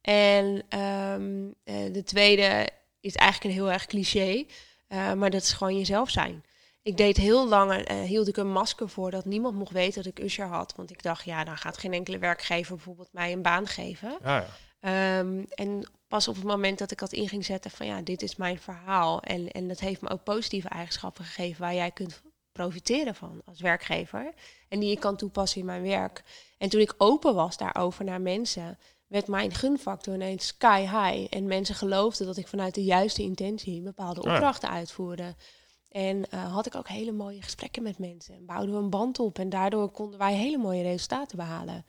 En 0.00 0.78
um, 0.78 1.54
uh, 1.64 1.92
de 1.92 2.02
tweede 2.04 2.68
is 3.00 3.14
eigenlijk 3.14 3.54
een 3.54 3.62
heel 3.62 3.72
erg 3.72 3.86
cliché, 3.86 4.46
maar 4.88 5.30
dat 5.30 5.42
is 5.42 5.52
gewoon 5.52 5.76
jezelf 5.76 6.10
zijn 6.10 6.44
ik 6.88 6.96
deed 6.96 7.16
heel 7.16 7.48
lang, 7.48 7.90
uh, 7.90 8.02
hield 8.02 8.28
ik 8.28 8.36
een 8.36 8.52
masker 8.52 8.88
voor 8.88 9.10
dat 9.10 9.24
niemand 9.24 9.54
mocht 9.54 9.72
weten 9.72 10.02
dat 10.02 10.12
ik 10.12 10.24
Usher 10.24 10.46
had. 10.46 10.74
Want 10.76 10.90
ik 10.90 11.02
dacht, 11.02 11.24
ja, 11.24 11.44
dan 11.44 11.56
gaat 11.56 11.78
geen 11.78 11.92
enkele 11.92 12.18
werkgever 12.18 12.74
bijvoorbeeld 12.74 13.12
mij 13.12 13.32
een 13.32 13.42
baan 13.42 13.66
geven. 13.66 14.18
Ja, 14.22 14.46
ja. 14.80 15.18
Um, 15.18 15.46
en 15.48 15.90
pas 16.08 16.28
op 16.28 16.34
het 16.34 16.44
moment 16.44 16.78
dat 16.78 16.90
ik 16.90 16.98
dat 16.98 17.12
in 17.12 17.28
ging 17.28 17.44
zetten 17.44 17.70
van 17.70 17.86
ja, 17.86 18.02
dit 18.02 18.22
is 18.22 18.36
mijn 18.36 18.58
verhaal. 18.58 19.22
En, 19.22 19.50
en 19.50 19.68
dat 19.68 19.80
heeft 19.80 20.00
me 20.00 20.08
ook 20.08 20.24
positieve 20.24 20.68
eigenschappen 20.68 21.24
gegeven 21.24 21.60
waar 21.60 21.74
jij 21.74 21.90
kunt 21.90 22.22
profiteren 22.52 23.14
van 23.14 23.42
als 23.44 23.60
werkgever. 23.60 24.32
En 24.68 24.80
die 24.80 24.90
ik 24.90 25.00
kan 25.00 25.16
toepassen 25.16 25.60
in 25.60 25.66
mijn 25.66 25.82
werk. 25.82 26.22
En 26.58 26.68
toen 26.68 26.80
ik 26.80 26.94
open 26.98 27.34
was 27.34 27.56
daarover 27.56 28.04
naar 28.04 28.20
mensen, 28.20 28.78
werd 29.08 29.26
mijn 29.26 29.54
gunfactor 29.54 30.14
ineens 30.14 30.46
sky 30.46 30.80
high. 30.80 31.34
En 31.34 31.46
mensen 31.46 31.74
geloofden 31.74 32.26
dat 32.26 32.36
ik 32.36 32.48
vanuit 32.48 32.74
de 32.74 32.84
juiste 32.84 33.22
intentie 33.22 33.82
bepaalde 33.82 34.20
opdrachten 34.20 34.70
uitvoerde. 34.70 35.34
En 35.88 36.16
uh, 36.16 36.52
had 36.52 36.66
ik 36.66 36.74
ook 36.74 36.88
hele 36.88 37.12
mooie 37.12 37.42
gesprekken 37.42 37.82
met 37.82 37.98
mensen. 37.98 38.34
En 38.34 38.46
bouwden 38.46 38.74
we 38.74 38.80
een 38.80 38.90
band 38.90 39.18
op. 39.18 39.38
En 39.38 39.48
daardoor 39.48 39.90
konden 39.90 40.18
wij 40.18 40.34
hele 40.34 40.58
mooie 40.58 40.82
resultaten 40.82 41.36
behalen. 41.36 41.84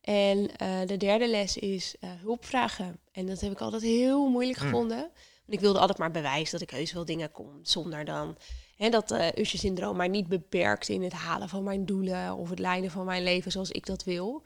En 0.00 0.38
uh, 0.38 0.86
de 0.86 0.96
derde 0.96 1.28
les 1.28 1.56
is 1.56 1.96
uh, 2.00 2.10
hulp 2.20 2.44
vragen. 2.44 3.00
En 3.12 3.26
dat 3.26 3.40
heb 3.40 3.52
ik 3.52 3.60
altijd 3.60 3.82
heel 3.82 4.28
moeilijk 4.28 4.58
mm. 4.58 4.64
gevonden. 4.64 4.98
Want 4.98 5.58
ik 5.58 5.60
wilde 5.60 5.78
altijd 5.78 5.98
maar 5.98 6.10
bewijzen 6.10 6.58
dat 6.58 6.68
ik 6.68 6.76
heus 6.76 6.92
wel 6.92 7.04
dingen 7.04 7.32
kon. 7.32 7.58
Zonder 7.62 8.04
dan 8.04 8.36
hè, 8.76 8.88
dat 8.88 9.12
uh, 9.12 9.26
Usher-syndroom 9.34 9.96
mij 9.96 10.08
niet 10.08 10.28
beperkt 10.28 10.88
in 10.88 11.02
het 11.02 11.12
halen 11.12 11.48
van 11.48 11.62
mijn 11.62 11.86
doelen. 11.86 12.34
Of 12.34 12.50
het 12.50 12.58
leiden 12.58 12.90
van 12.90 13.04
mijn 13.04 13.22
leven 13.22 13.52
zoals 13.52 13.70
ik 13.70 13.86
dat 13.86 14.04
wil. 14.04 14.44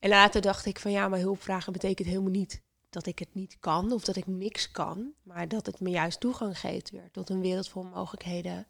En 0.00 0.08
later 0.08 0.40
dacht 0.40 0.66
ik 0.66 0.78
van 0.78 0.90
ja, 0.90 1.08
maar 1.08 1.18
hulp 1.18 1.42
vragen 1.42 1.72
betekent 1.72 2.08
helemaal 2.08 2.30
niet 2.30 2.62
dat 2.90 3.06
ik 3.06 3.18
het 3.18 3.34
niet 3.34 3.56
kan 3.60 3.92
of 3.92 4.04
dat 4.04 4.16
ik 4.16 4.26
niks 4.26 4.70
kan, 4.70 5.12
maar 5.22 5.48
dat 5.48 5.66
het 5.66 5.80
me 5.80 5.90
juist 5.90 6.20
toegang 6.20 6.58
geeft 6.58 6.90
weer 6.90 7.10
tot 7.12 7.30
een 7.30 7.40
wereld 7.40 7.68
vol 7.68 7.82
mogelijkheden. 7.82 8.66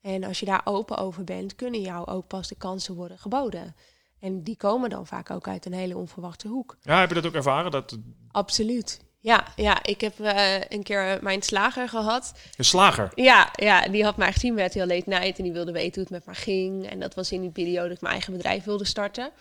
En 0.00 0.24
als 0.24 0.40
je 0.40 0.46
daar 0.46 0.60
open 0.64 0.96
over 0.96 1.24
bent, 1.24 1.54
kunnen 1.54 1.80
jou 1.80 2.06
ook 2.06 2.26
pas 2.26 2.48
de 2.48 2.54
kansen 2.54 2.94
worden 2.94 3.18
geboden. 3.18 3.74
En 4.20 4.42
die 4.42 4.56
komen 4.56 4.90
dan 4.90 5.06
vaak 5.06 5.30
ook 5.30 5.48
uit 5.48 5.66
een 5.66 5.72
hele 5.72 5.96
onverwachte 5.96 6.48
hoek. 6.48 6.76
Ja, 6.82 7.00
heb 7.00 7.08
je 7.08 7.14
dat 7.14 7.26
ook 7.26 7.34
ervaren? 7.34 7.70
Dat... 7.70 7.98
Absoluut. 8.30 9.00
Ja, 9.22 9.46
ja, 9.56 9.82
ik 9.82 10.00
heb 10.00 10.18
uh, 10.18 10.60
een 10.60 10.82
keer 10.82 11.18
mijn 11.22 11.42
slager 11.42 11.88
gehad. 11.88 12.32
Een 12.56 12.64
slager? 12.64 13.12
Ja, 13.14 13.48
ja, 13.52 13.88
die 13.88 14.04
had 14.04 14.16
mij 14.16 14.32
gezien 14.32 14.54
met 14.54 14.74
heel 14.74 14.86
late 14.86 15.08
night 15.08 15.38
en 15.38 15.44
die 15.44 15.52
wilde 15.52 15.72
weten 15.72 15.94
hoe 15.94 16.02
het 16.02 16.10
met 16.10 16.26
me 16.26 16.42
ging. 16.42 16.86
En 16.88 17.00
dat 17.00 17.14
was 17.14 17.32
in 17.32 17.40
die 17.40 17.50
periode 17.50 17.86
dat 17.88 17.96
ik 17.96 18.02
mijn 18.02 18.14
eigen 18.14 18.32
bedrijf 18.32 18.64
wilde 18.64 18.84
starten. 18.84 19.32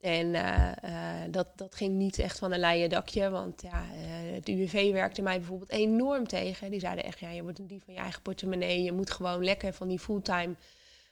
En 0.00 0.26
uh, 0.26 0.72
uh, 0.84 0.92
dat, 1.30 1.46
dat 1.56 1.74
ging 1.74 1.94
niet 1.94 2.18
echt 2.18 2.38
van 2.38 2.52
een 2.52 2.60
leien 2.60 2.88
dakje, 2.88 3.30
want 3.30 3.62
ja, 3.62 3.84
uh, 3.94 4.34
het 4.34 4.48
UWV 4.48 4.92
werkte 4.92 5.22
mij 5.22 5.38
bijvoorbeeld 5.38 5.70
enorm 5.70 6.26
tegen. 6.26 6.70
Die 6.70 6.80
zeiden 6.80 7.04
echt, 7.04 7.18
ja, 7.18 7.30
je 7.30 7.42
wordt 7.42 7.58
een 7.58 7.66
dief 7.66 7.84
van 7.84 7.94
je 7.94 8.00
eigen 8.00 8.22
portemonnee. 8.22 8.82
Je 8.82 8.92
moet 8.92 9.10
gewoon 9.10 9.44
lekker 9.44 9.72
van 9.72 9.88
die 9.88 9.98
fulltime 9.98 10.54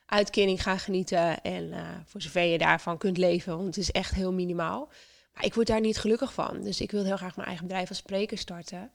uitkering 0.07 0.62
gaan 0.62 0.79
genieten. 0.79 1.40
En 1.42 1.72
voor 2.07 2.22
zover 2.22 2.42
je 2.42 2.59
daarvan 2.59 2.98
kunt 2.98 3.16
leven, 3.16 3.57
want 3.57 3.66
het 3.66 3.77
is 3.77 3.90
echt 3.90 4.14
heel 4.14 4.33
minimaal. 4.33 4.88
Maar 5.35 5.44
ik 5.44 5.55
word 5.55 5.66
daar 5.66 5.81
niet 5.81 5.98
gelukkig 5.98 6.33
van. 6.33 6.62
Dus 6.62 6.81
ik 6.81 6.90
wil 6.90 7.05
heel 7.05 7.16
graag 7.16 7.37
mijn 7.37 7.48
eigen 7.48 7.66
bedrijf 7.66 7.88
als 7.88 7.98
spreker 7.98 8.38
starten. 8.38 8.90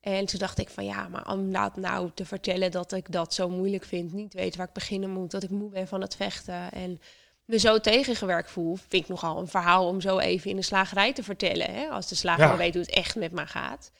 En 0.00 0.26
toen 0.26 0.38
dacht 0.38 0.58
ik 0.58 0.68
van 0.68 0.84
ja, 0.84 1.08
maar 1.08 1.32
om 1.32 1.50
nou 1.74 2.10
te 2.14 2.24
vertellen 2.24 2.70
dat 2.70 2.92
ik 2.92 3.12
dat 3.12 3.34
zo 3.34 3.48
moeilijk 3.48 3.84
vind, 3.84 4.12
niet 4.12 4.34
weet 4.34 4.56
waar 4.56 4.66
ik 4.66 4.72
beginnen 4.72 5.10
moet, 5.10 5.30
dat 5.30 5.42
ik 5.42 5.50
moe 5.50 5.70
ben 5.70 5.88
van 5.88 6.00
het 6.00 6.16
vechten 6.16 6.72
en 6.72 7.00
me 7.44 7.58
zo 7.58 7.78
tegengewerkt 7.78 8.50
voel, 8.50 8.74
vind 8.74 9.02
ik 9.02 9.08
nogal 9.08 9.38
een 9.38 9.48
verhaal 9.48 9.86
om 9.88 10.00
zo 10.00 10.18
even 10.18 10.50
in 10.50 10.56
de 10.56 10.62
slagerij 10.62 11.12
te 11.12 11.22
vertellen. 11.22 11.74
Hè? 11.74 11.88
Als 11.88 12.08
de 12.08 12.14
slager 12.14 12.56
weet 12.56 12.74
hoe 12.74 12.82
het 12.82 12.94
echt 12.94 13.16
met 13.16 13.32
me 13.32 13.46
gaat. 13.46 13.92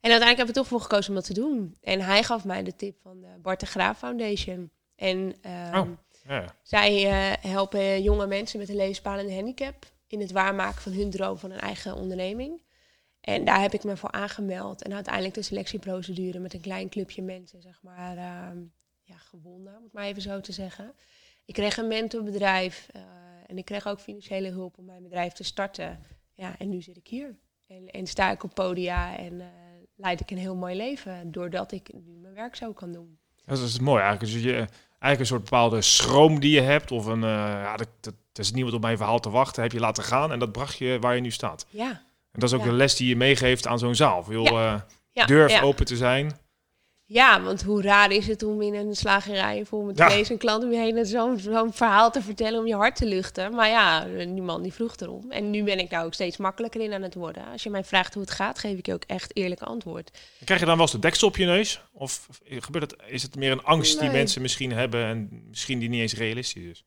En 0.00 0.10
uiteindelijk 0.10 0.38
heb 0.38 0.48
ik 0.48 0.54
toch 0.54 0.66
voor 0.66 0.80
gekozen 0.80 1.08
om 1.08 1.14
dat 1.14 1.24
te 1.24 1.34
doen. 1.34 1.76
En 1.80 2.00
hij 2.00 2.22
gaf 2.22 2.44
mij 2.44 2.62
de 2.62 2.76
tip 2.76 2.96
van 3.02 3.20
de 3.20 3.38
Bart 3.42 3.60
de 3.60 3.66
Graaf 3.66 3.98
Foundation. 3.98 4.70
En 4.96 5.34
um, 5.74 5.98
oh, 6.28 6.46
zij 6.62 7.04
uh, 7.04 7.50
helpen 7.50 8.02
jonge 8.02 8.26
mensen 8.26 8.58
met 8.58 8.68
een 8.68 8.76
levensbepalende 8.76 9.34
handicap 9.34 9.86
in 10.06 10.20
het 10.20 10.32
waarmaken 10.32 10.82
van 10.82 10.92
hun 10.92 11.10
droom 11.10 11.38
van 11.38 11.50
een 11.50 11.60
eigen 11.60 11.94
onderneming. 11.94 12.62
En 13.20 13.44
daar 13.44 13.60
heb 13.60 13.72
ik 13.72 13.84
me 13.84 13.96
voor 13.96 14.10
aangemeld. 14.10 14.82
En 14.82 14.94
uiteindelijk 14.94 15.34
de 15.34 15.42
selectieprocedure 15.42 16.38
met 16.38 16.54
een 16.54 16.60
klein 16.60 16.88
clubje 16.88 17.22
mensen, 17.22 17.62
zeg 17.62 17.82
maar, 17.82 18.16
uh, 18.16 18.62
ja, 19.02 19.16
gewonnen, 19.16 19.72
moet 19.78 19.88
ik 19.88 19.92
maar 19.92 20.04
even 20.04 20.22
zo 20.22 20.40
te 20.40 20.52
zeggen. 20.52 20.94
Ik 21.44 21.54
kreeg 21.54 21.76
een 21.76 21.88
mentorbedrijf 21.88 22.88
uh, 22.96 23.02
en 23.46 23.58
ik 23.58 23.64
kreeg 23.64 23.86
ook 23.86 24.00
financiële 24.00 24.48
hulp 24.48 24.78
om 24.78 24.84
mijn 24.84 25.02
bedrijf 25.02 25.32
te 25.32 25.44
starten. 25.44 26.00
Ja, 26.34 26.54
en 26.58 26.68
nu 26.68 26.82
zit 26.82 26.96
ik 26.96 27.06
hier. 27.06 27.36
En, 27.66 27.90
en 27.90 28.06
sta 28.06 28.30
ik 28.30 28.42
op 28.42 28.54
podia 28.54 29.16
en 29.16 29.32
uh, 29.32 29.46
leid 29.96 30.20
ik 30.20 30.30
een 30.30 30.38
heel 30.38 30.56
mooi 30.56 30.76
leven 30.76 31.32
doordat 31.32 31.72
ik 31.72 31.90
nu 31.92 32.18
mijn 32.20 32.34
werk 32.34 32.56
zo 32.56 32.72
kan 32.72 32.92
doen. 32.92 33.18
Dat 33.44 33.58
is 33.58 33.78
mooi 33.78 34.02
eigenlijk. 34.02 34.32
Dus 34.32 34.42
je, 34.42 34.52
eigenlijk 34.98 35.18
een 35.18 35.26
soort 35.26 35.42
bepaalde 35.44 35.82
schroom 35.82 36.40
die 36.40 36.54
je 36.54 36.60
hebt 36.60 36.90
of 36.90 37.06
een, 37.06 37.22
uh, 37.22 37.28
ja, 37.28 37.76
dat, 37.76 37.88
dat, 38.00 38.14
is 38.32 38.52
niemand 38.52 38.74
op 38.74 38.80
mijn 38.80 38.96
verhaal 38.96 39.20
te 39.20 39.30
wachten, 39.30 39.62
heb 39.62 39.72
je 39.72 39.80
laten 39.80 40.04
gaan 40.04 40.32
en 40.32 40.38
dat 40.38 40.52
bracht 40.52 40.78
je 40.78 40.98
waar 41.00 41.14
je 41.14 41.20
nu 41.20 41.30
staat. 41.30 41.66
Ja. 41.70 41.90
En 42.32 42.40
dat 42.40 42.52
is 42.52 42.58
ook 42.58 42.64
een 42.64 42.76
les 42.76 42.96
die 42.96 43.08
je 43.08 43.16
meegeeft 43.16 43.66
aan 43.66 43.78
zo'n 43.78 43.94
zaal. 43.94 44.22
Veel 44.22 44.58
ja. 45.10 45.26
durf 45.26 45.62
open 45.62 45.84
te 45.84 45.96
zijn. 45.96 46.40
Ja, 47.12 47.42
want 47.42 47.62
hoe 47.62 47.82
raar 47.82 48.10
is 48.10 48.26
het 48.26 48.42
om 48.42 48.62
in 48.62 48.74
een 48.74 48.96
slagerij 48.96 49.64
vol 49.64 49.82
met 49.82 49.98
ja. 49.98 50.16
een 50.16 50.38
klant 50.38 50.64
om 50.64 50.72
je 50.72 50.78
heen 50.78 51.06
zo'n 51.06 51.38
zo'n 51.38 51.72
verhaal 51.72 52.10
te 52.10 52.22
vertellen 52.22 52.60
om 52.60 52.66
je 52.66 52.74
hart 52.74 52.96
te 52.96 53.06
luchten. 53.06 53.54
Maar 53.54 53.68
ja, 53.68 54.04
die 54.04 54.42
man 54.42 54.62
die 54.62 54.72
vroeg 54.72 54.96
erom. 54.96 55.30
En 55.30 55.50
nu 55.50 55.62
ben 55.62 55.78
ik 55.78 55.90
daar 55.90 56.04
ook 56.04 56.14
steeds 56.14 56.36
makkelijker 56.36 56.80
in 56.80 56.92
aan 56.92 57.02
het 57.02 57.14
worden. 57.14 57.46
Als 57.52 57.62
je 57.62 57.70
mij 57.70 57.84
vraagt 57.84 58.14
hoe 58.14 58.22
het 58.22 58.32
gaat, 58.32 58.58
geef 58.58 58.78
ik 58.78 58.86
je 58.86 58.92
ook 58.92 59.04
echt 59.06 59.36
eerlijk 59.36 59.62
antwoord. 59.62 60.18
Krijg 60.44 60.60
je 60.60 60.66
dan 60.66 60.74
wel 60.74 60.84
eens 60.84 60.94
de 60.94 60.98
deksel 60.98 61.28
op 61.28 61.36
je 61.36 61.44
neus? 61.44 61.80
Of 61.92 62.28
gebeurt 62.44 62.90
het, 62.90 63.00
is 63.06 63.22
het 63.22 63.36
meer 63.36 63.52
een 63.52 63.64
angst 63.64 64.00
die 64.00 64.10
mensen 64.10 64.42
misschien 64.42 64.72
hebben 64.72 65.04
en 65.04 65.44
misschien 65.48 65.78
die 65.78 65.88
niet 65.88 66.00
eens 66.00 66.14
realistisch 66.14 66.64
is? 66.64 66.84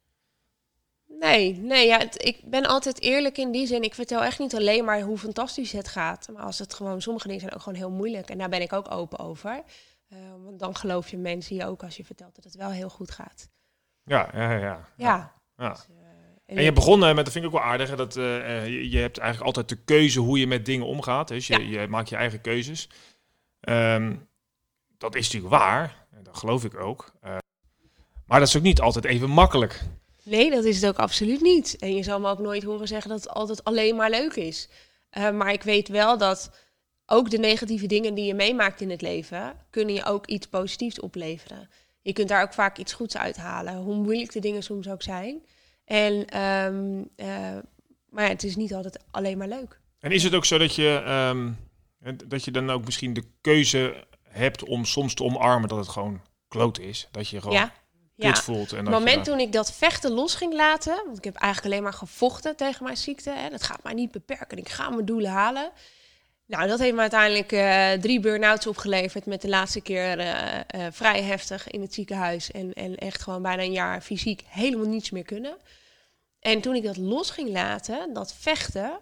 Nee, 1.19 1.57
nee 1.57 1.87
ja, 1.87 2.01
ik 2.17 2.39
ben 2.43 2.65
altijd 2.65 3.01
eerlijk 3.01 3.37
in 3.37 3.51
die 3.51 3.67
zin. 3.67 3.83
Ik 3.83 3.93
vertel 3.93 4.23
echt 4.23 4.39
niet 4.39 4.55
alleen 4.55 4.85
maar 4.85 5.01
hoe 5.01 5.17
fantastisch 5.17 5.71
het 5.71 5.87
gaat. 5.87 6.27
Maar 6.33 6.43
als 6.43 6.59
het 6.59 6.73
gewoon, 6.73 7.01
sommige 7.01 7.27
dingen 7.27 7.41
zijn 7.41 7.53
ook 7.53 7.61
gewoon 7.61 7.77
heel 7.77 7.91
moeilijk. 7.91 8.29
En 8.29 8.37
daar 8.37 8.49
ben 8.49 8.61
ik 8.61 8.73
ook 8.73 8.91
open 8.91 9.19
over. 9.19 9.63
Uh, 10.09 10.19
want 10.43 10.59
dan 10.59 10.75
geloof 10.75 11.09
je 11.09 11.17
mensen 11.17 11.55
je 11.55 11.65
ook 11.65 11.83
als 11.83 11.97
je 11.97 12.05
vertelt 12.05 12.35
dat 12.35 12.43
het 12.43 12.55
wel 12.55 12.71
heel 12.71 12.89
goed 12.89 13.11
gaat. 13.11 13.49
Ja, 14.03 14.29
ja, 14.33 14.51
ja. 14.51 14.87
Ja. 14.97 15.33
ja. 15.57 15.69
Dus, 15.69 15.87
uh, 15.89 16.57
en, 16.57 16.63
je 16.63 16.73
begon 16.73 16.99
met, 16.99 17.15
dat 17.15 17.31
vind 17.31 17.45
ik 17.45 17.45
ook 17.45 17.57
wel 17.57 17.69
aardig, 17.69 17.95
dat 17.95 18.15
uh, 18.15 18.65
je, 18.65 18.89
je, 18.89 18.97
hebt 18.97 19.17
eigenlijk 19.17 19.47
altijd 19.47 19.69
de 19.69 19.83
keuze 19.85 20.19
hoe 20.19 20.39
je 20.39 20.47
met 20.47 20.65
dingen 20.65 20.85
omgaat. 20.85 21.27
Dus 21.27 21.47
je, 21.47 21.67
je 21.67 21.87
maakt 21.87 22.09
je 22.09 22.15
eigen 22.15 22.41
keuzes. 22.41 22.89
Um, 23.69 24.27
dat 24.97 25.15
is 25.15 25.25
natuurlijk 25.31 25.53
waar, 25.53 26.07
dat 26.23 26.37
geloof 26.37 26.63
ik 26.63 26.79
ook. 26.79 27.13
maar 28.25 28.39
dat 28.39 28.47
is 28.47 28.57
ook 28.57 28.63
niet 28.63 28.81
altijd 28.81 29.05
even 29.05 29.29
makkelijk. 29.29 29.81
Nee, 30.23 30.51
dat 30.51 30.63
is 30.63 30.75
het 30.75 30.87
ook 30.87 30.99
absoluut 30.99 31.41
niet. 31.41 31.77
En 31.79 31.95
je 31.95 32.03
zal 32.03 32.19
me 32.19 32.29
ook 32.29 32.39
nooit 32.39 32.63
horen 32.63 32.87
zeggen 32.87 33.09
dat 33.09 33.19
het 33.19 33.29
altijd 33.29 33.63
alleen 33.63 33.95
maar 33.95 34.09
leuk 34.09 34.33
is. 34.33 34.69
maar 35.11 35.53
ik 35.53 35.63
weet 35.63 35.87
wel 35.87 36.17
dat 36.17 36.51
ook 37.05 37.29
de 37.29 37.37
negatieve 37.37 37.87
dingen 37.87 38.13
die 38.13 38.25
je 38.25 38.33
meemaakt 38.33 38.81
in 38.81 38.89
het 38.89 39.01
leven, 39.01 39.53
kunnen 39.69 39.95
je 39.95 40.05
ook 40.05 40.27
iets 40.27 40.47
positiefs 40.47 40.99
opleveren. 40.99 41.69
Je 42.01 42.13
kunt 42.13 42.27
daar 42.27 42.43
ook 42.43 42.53
vaak 42.53 42.77
iets 42.77 42.93
goeds 42.93 43.17
uithalen, 43.17 43.75
hoe 43.75 43.95
moeilijk 43.95 44.31
de 44.31 44.39
dingen 44.39 44.63
soms 44.63 44.89
ook 44.89 45.01
zijn. 45.01 45.43
En, 45.85 46.25
ehm, 46.27 47.03
eh, 47.15 47.57
maar 48.09 48.23
ja, 48.23 48.29
het 48.29 48.43
is 48.43 48.55
niet 48.55 48.73
altijd 48.73 48.99
alleen 49.11 49.37
maar 49.37 49.47
leuk. 49.47 49.79
En 49.99 50.11
is 50.11 50.23
het 50.23 50.33
ook 50.33 50.45
zo 50.45 50.57
dat 50.57 50.75
je, 50.75 51.01
ehm, 51.05 51.51
dat 52.27 52.45
je 52.45 52.51
dan 52.51 52.69
ook 52.69 52.85
misschien 52.85 53.13
de 53.13 53.23
keuze 53.41 54.05
hebt 54.23 54.63
om 54.63 54.85
soms 54.85 55.13
te 55.13 55.23
omarmen 55.23 55.69
dat 55.69 55.77
het 55.77 55.87
gewoon 55.87 56.21
kloot 56.47 56.79
is? 56.79 57.07
Dat 57.11 57.29
je 57.29 57.41
gewoon 57.41 57.55
Ja, 57.55 57.73
kut 58.17 58.35
ja. 58.35 58.41
voelt. 58.41 58.71
En 58.71 58.85
dat 58.85 58.93
het 58.93 59.03
moment 59.03 59.25
toen 59.25 59.39
ik 59.39 59.51
dat 59.51 59.73
vechten 59.73 60.11
los 60.11 60.35
ging 60.35 60.53
laten, 60.53 61.01
want 61.05 61.17
ik 61.17 61.23
heb 61.23 61.35
eigenlijk 61.35 61.73
alleen 61.73 61.83
maar 61.83 61.99
gevochten 61.99 62.55
tegen 62.55 62.83
mijn 62.83 62.97
ziekte. 62.97 63.29
Hè, 63.29 63.49
dat 63.49 63.63
gaat 63.63 63.83
mij 63.83 63.93
niet 63.93 64.11
beperken. 64.11 64.57
Ik 64.57 64.69
ga 64.69 64.89
mijn 64.89 65.05
doelen 65.05 65.31
halen. 65.31 65.71
Nou, 66.47 66.67
dat 66.67 66.79
heeft 66.79 66.93
me 66.93 67.01
uiteindelijk 67.01 67.51
eh, 67.51 67.91
drie 67.91 68.19
burn-outs 68.19 68.67
opgeleverd. 68.67 69.25
Met 69.25 69.41
de 69.41 69.49
laatste 69.49 69.81
keer 69.81 70.19
eh, 70.19 70.59
eh, 70.59 70.91
vrij 70.91 71.23
heftig 71.23 71.67
in 71.67 71.81
het 71.81 71.93
ziekenhuis. 71.93 72.51
En, 72.51 72.73
en 72.73 72.95
echt 72.95 73.21
gewoon 73.21 73.41
bijna 73.41 73.63
een 73.63 73.71
jaar 73.71 74.01
fysiek 74.01 74.43
helemaal 74.47 74.87
niets 74.87 75.11
meer 75.11 75.23
kunnen. 75.23 75.57
En 76.39 76.61
toen 76.61 76.75
ik 76.75 76.83
dat 76.83 76.97
los 76.97 77.29
ging 77.29 77.49
laten, 77.49 78.13
dat 78.13 78.33
vechten. 78.33 78.99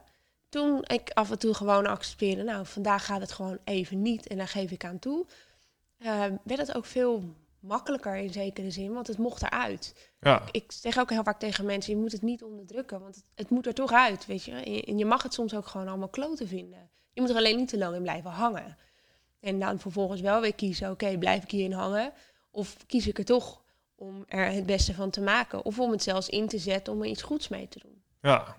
Toen 0.50 0.84
ik 0.84 1.10
af 1.14 1.32
en 1.32 1.40
toe 1.40 1.54
gewoon 1.54 1.86
accepteerde, 1.86 2.44
nou, 2.44 2.66
vandaag 2.66 3.06
gaat 3.06 3.22
het 3.22 3.32
gewoon 3.32 3.58
even 3.64 4.02
niet. 4.02 4.28
En 4.28 4.38
daar 4.38 4.48
geef 4.48 4.72
ik 4.72 4.86
aan 4.86 5.00
toe. 5.00 5.26
werd 6.44 6.60
het 6.60 6.76
ook 6.76 6.86
veel 6.86 7.24
makkelijker 7.60 8.16
in 8.16 8.34
zekere 8.34 8.72
zin, 8.72 8.94
want 8.94 9.08
het 9.08 9.18
mocht 9.18 9.42
eruit 9.42 9.94
ja. 10.24 10.44
ik 10.52 10.72
zeg 10.72 11.00
ook 11.00 11.10
heel 11.10 11.24
vaak 11.24 11.40
tegen 11.40 11.66
mensen, 11.66 11.94
je 11.94 12.00
moet 12.00 12.12
het 12.12 12.22
niet 12.22 12.44
onderdrukken, 12.44 13.00
want 13.00 13.16
het, 13.16 13.26
het 13.36 13.50
moet 13.50 13.66
er 13.66 13.74
toch 13.74 13.92
uit, 13.92 14.26
weet 14.26 14.44
je. 14.44 14.84
en 14.86 14.98
je 14.98 15.06
mag 15.06 15.24
het 15.24 15.34
soms 15.34 15.56
ook 15.56 15.68
gewoon 15.68 15.88
allemaal 15.88 16.08
kloten 16.08 16.48
vinden. 16.48 16.90
Je 17.14 17.22
moet 17.22 17.30
er 17.30 17.36
alleen 17.36 17.58
niet 17.58 17.68
te 17.68 17.78
lang 17.78 17.96
in 17.96 18.02
blijven 18.02 18.32
hangen. 18.32 18.78
En 19.40 19.60
dan 19.60 19.80
vervolgens 19.80 20.22
wel 20.22 20.42
weer 20.42 20.56
kiezen, 20.56 20.92
oké, 20.92 21.18
blijf 21.18 21.44
ik 21.44 21.52
hierin 21.52 21.72
hangen? 21.72 22.12
Of 22.52 22.78
kies 22.88 23.08
ik 23.08 23.18
er 23.18 23.26
toch 23.26 23.62
om 23.96 24.24
er 24.28 24.46
het 24.46 24.66
beste 24.66 24.94
van 24.94 25.10
te 25.10 25.22
maken? 25.22 25.66
Of 25.66 25.80
om 25.80 25.92
het 25.92 26.04
zelfs 26.04 26.30
in 26.30 26.48
te 26.48 26.58
zetten 26.58 26.94
om 26.94 27.02
er 27.02 27.08
iets 27.08 27.22
goeds 27.22 27.48
mee 27.48 27.68
te 27.68 27.80
doen? 27.80 28.02
Ja, 28.22 28.56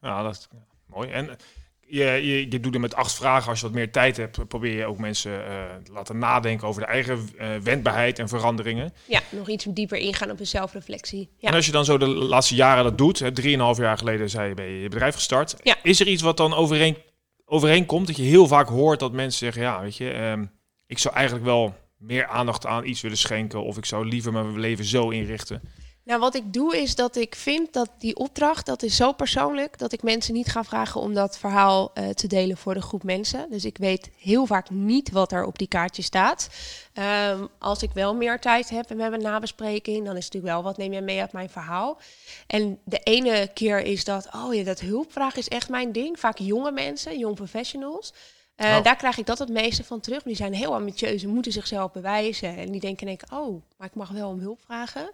ja 0.00 0.22
dat 0.22 0.36
is 0.36 0.48
mooi. 0.86 1.10
En 1.10 1.36
je, 1.80 2.04
je, 2.04 2.50
je 2.50 2.60
doet 2.60 2.74
er 2.74 2.80
met 2.80 2.94
acht 2.94 3.14
vragen. 3.14 3.50
Als 3.50 3.60
je 3.60 3.66
wat 3.66 3.74
meer 3.74 3.92
tijd 3.92 4.16
hebt, 4.16 4.48
probeer 4.48 4.76
je 4.76 4.86
ook 4.86 4.98
mensen 4.98 5.44
te 5.82 5.92
laten 5.92 6.18
nadenken 6.18 6.68
over 6.68 6.80
de 6.80 6.88
eigen 6.88 7.28
eh, 7.38 7.56
wendbaarheid 7.56 8.18
en 8.18 8.28
veranderingen. 8.28 8.94
Ja, 9.04 9.20
nog 9.30 9.48
iets 9.48 9.64
dieper 9.64 9.98
ingaan 9.98 10.30
op 10.30 10.40
een 10.40 10.46
zelfreflectie. 10.46 11.30
Ja. 11.36 11.48
En 11.48 11.54
als 11.54 11.66
je 11.66 11.72
dan 11.72 11.84
zo 11.84 11.98
de 11.98 12.06
laatste 12.06 12.54
jaren 12.54 12.84
dat 12.84 12.98
doet, 12.98 13.18
hè, 13.18 13.32
drieënhalf 13.32 13.78
jaar 13.78 13.98
geleden 13.98 14.30
zei 14.30 14.48
je, 14.48 14.54
ben 14.54 14.64
je 14.64 14.80
je 14.80 14.88
bedrijf 14.88 15.14
gestart. 15.14 15.56
Ja. 15.62 15.76
Is 15.82 16.00
er 16.00 16.08
iets 16.08 16.22
wat 16.22 16.36
dan 16.36 16.54
overeen, 16.54 16.96
overeenkomt? 17.46 18.06
Dat 18.06 18.16
je 18.16 18.22
heel 18.22 18.46
vaak 18.46 18.68
hoort 18.68 19.00
dat 19.00 19.12
mensen 19.12 19.38
zeggen, 19.38 19.62
ja, 19.62 19.80
weet 19.80 19.96
je, 19.96 20.10
ehm, 20.10 20.44
ik 20.86 20.98
zou 20.98 21.14
eigenlijk 21.14 21.44
wel 21.46 21.74
meer 21.98 22.26
aandacht 22.26 22.66
aan 22.66 22.84
iets 22.84 23.00
willen 23.00 23.18
schenken. 23.18 23.62
Of 23.62 23.76
ik 23.76 23.84
zou 23.84 24.06
liever 24.06 24.32
mijn 24.32 24.58
leven 24.58 24.84
zo 24.84 25.10
inrichten. 25.10 25.62
Nou, 26.06 26.20
wat 26.20 26.34
ik 26.34 26.52
doe 26.52 26.76
is 26.76 26.94
dat 26.94 27.16
ik 27.16 27.34
vind 27.34 27.72
dat 27.72 27.90
die 27.98 28.16
opdracht, 28.16 28.66
dat 28.66 28.82
is 28.82 28.96
zo 28.96 29.12
persoonlijk, 29.12 29.78
dat 29.78 29.92
ik 29.92 30.02
mensen 30.02 30.34
niet 30.34 30.48
ga 30.48 30.64
vragen 30.64 31.00
om 31.00 31.14
dat 31.14 31.38
verhaal 31.38 31.90
eh, 31.94 32.08
te 32.08 32.26
delen 32.26 32.56
voor 32.56 32.74
de 32.74 32.82
groep 32.82 33.02
mensen. 33.02 33.50
Dus 33.50 33.64
ik 33.64 33.78
weet 33.78 34.10
heel 34.18 34.46
vaak 34.46 34.70
niet 34.70 35.10
wat 35.10 35.32
er 35.32 35.44
op 35.44 35.58
die 35.58 35.68
kaartje 35.68 36.02
staat. 36.02 36.48
Ehm, 36.92 37.46
als 37.58 37.82
ik 37.82 37.90
wel 37.92 38.14
meer 38.14 38.40
tijd 38.40 38.70
heb 38.70 38.90
en 38.90 38.96
we 38.96 39.02
hebben 39.02 39.20
een 39.20 39.26
nabespreking, 39.26 40.04
dan 40.04 40.16
is 40.16 40.24
het 40.24 40.32
natuurlijk 40.34 40.52
wel 40.52 40.62
wat 40.62 40.76
neem 40.76 40.92
jij 40.92 41.02
mee 41.02 41.20
uit 41.20 41.32
mijn 41.32 41.50
verhaal. 41.50 41.98
En 42.46 42.78
de 42.84 43.00
ene 43.02 43.50
keer 43.54 43.78
is 43.80 44.04
dat, 44.04 44.28
oh 44.34 44.54
ja, 44.54 44.64
dat 44.64 44.80
hulpvraag 44.80 45.36
is 45.36 45.48
echt 45.48 45.68
mijn 45.68 45.92
ding. 45.92 46.20
Vaak 46.20 46.38
jonge 46.38 46.70
mensen, 46.70 47.18
jong 47.18 47.34
professionals. 47.34 48.12
Eh, 48.56 48.76
Oh. 48.76 48.82
Daar 48.82 48.96
krijg 48.96 49.18
ik 49.18 49.26
dat 49.26 49.38
het 49.38 49.48
meeste 49.48 49.84
van 49.84 50.00
terug. 50.00 50.22
Die 50.22 50.36
zijn 50.36 50.54
heel 50.54 50.74
ambitieus 50.74 51.22
en 51.22 51.28
moeten 51.28 51.52
zichzelf 51.52 51.92
bewijzen. 51.92 52.56
En 52.56 52.70
die 52.70 52.80
denken, 52.80 53.06
denk, 53.06 53.22
oh, 53.32 53.62
maar 53.76 53.88
ik 53.88 53.94
mag 53.94 54.08
wel 54.08 54.28
om 54.28 54.40
hulp 54.40 54.60
vragen. 54.64 55.10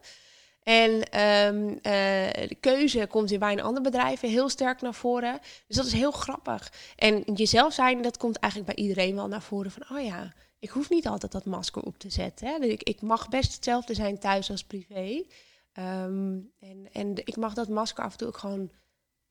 En 0.62 1.03
ehm, 1.03 1.68
eh, 1.68 2.48
de 2.48 2.57
keuze 2.61 3.07
komt 3.07 3.31
weer 3.31 3.38
bij 3.38 3.59
een 3.59 3.83
bedrijf 3.83 4.20
heel 4.20 4.48
sterk 4.48 4.81
naar 4.81 4.94
voren. 4.94 5.38
Dus 5.66 5.77
dat 5.77 5.87
is 5.87 5.92
heel 5.92 6.11
grappig. 6.11 6.72
En 6.96 7.22
jezelf 7.35 7.72
zijn, 7.72 8.03
dat 8.03 8.16
komt 8.16 8.37
eigenlijk 8.37 8.75
bij 8.75 8.85
iedereen 8.85 9.14
wel 9.14 9.29
naar 9.29 9.42
voren. 9.42 9.70
Van, 9.70 9.96
oh 9.96 10.05
ja, 10.05 10.33
ik 10.59 10.70
hoef 10.70 10.90
niet 10.90 11.07
altijd 11.07 11.33
dat 11.33 11.44
masker 11.44 11.83
op 11.83 11.98
te 11.98 12.11
zetten. 12.11 12.46
Hè. 12.46 12.57
Ik, 12.66 12.83
ik 12.83 13.01
mag 13.01 13.29
best 13.29 13.55
hetzelfde 13.55 13.94
zijn 13.94 14.18
thuis 14.18 14.51
als 14.51 14.64
privé. 14.64 15.25
Ehm, 15.72 16.38
en, 16.61 16.88
en 16.92 17.16
ik 17.16 17.37
mag 17.37 17.55
dat 17.55 17.68
masker 17.68 18.05
af 18.05 18.12
en 18.12 18.18
toe 18.18 18.29
ook 18.29 18.37
gewoon... 18.37 18.70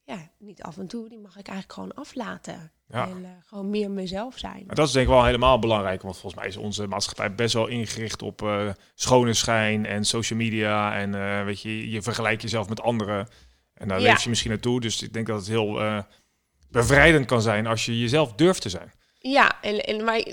Ja, 0.04 0.30
niet 0.40 0.62
af 0.64 0.78
en 0.78 0.88
toe, 0.88 1.10
die 1.10 1.20
mag 1.20 1.38
ik 1.38 1.48
eigenlijk 1.48 1.74
gewoon 1.74 1.94
aflaten. 1.94 2.72
Ja. 2.88 3.08
En 3.08 3.26
eh, 3.26 3.30
gewoon 3.46 3.70
meer 3.70 3.92
mezelf 3.92 4.38
zijn. 4.38 4.64
Maar 4.66 4.76
dat 4.76 4.88
is 4.88 4.94
denk 4.94 5.08
ik 5.08 5.14
wel 5.14 5.26
helemaal 5.26 5.60
belangrijk, 5.60 6.02
want 6.02 6.18
volgens 6.18 6.42
mij 6.42 6.50
is 6.50 6.58
onze 6.58 6.88
maatschappij 6.88 7.36
best 7.36 7.54
wel 7.54 7.68
ingericht 7.68 8.22
op 8.22 8.42
eh, 8.42 8.70
schone 8.96 9.34
schijn 9.34 9.86
en 9.86 10.06
social 10.06 10.40
media. 10.40 10.98
En 11.00 11.16
eh, 11.16 11.46
weet 11.46 11.62
je, 11.62 11.90
je 11.90 12.02
vergelijkt 12.02 12.42
jezelf 12.42 12.70
met 12.70 12.82
anderen. 12.82 13.28
En 13.74 13.88
daar 13.88 14.02
Ja. 14.02 14.12
leef 14.12 14.24
je 14.24 14.30
misschien 14.30 14.52
naartoe. 14.52 14.82
Dus 14.82 15.02
ik 15.02 15.14
denk 15.14 15.28
dat 15.28 15.38
het 15.38 15.48
heel 15.48 16.04
bevrijdend 16.70 17.26
kan 17.26 17.42
zijn 17.42 17.68
als 17.68 17.86
je 17.86 18.00
jezelf 18.00 18.34
durft 18.34 18.62
te 18.62 18.70
zijn. 18.70 18.92
Ja, 19.20 19.62
en, 19.62 19.86
en, 19.86 20.04
maar 20.04 20.24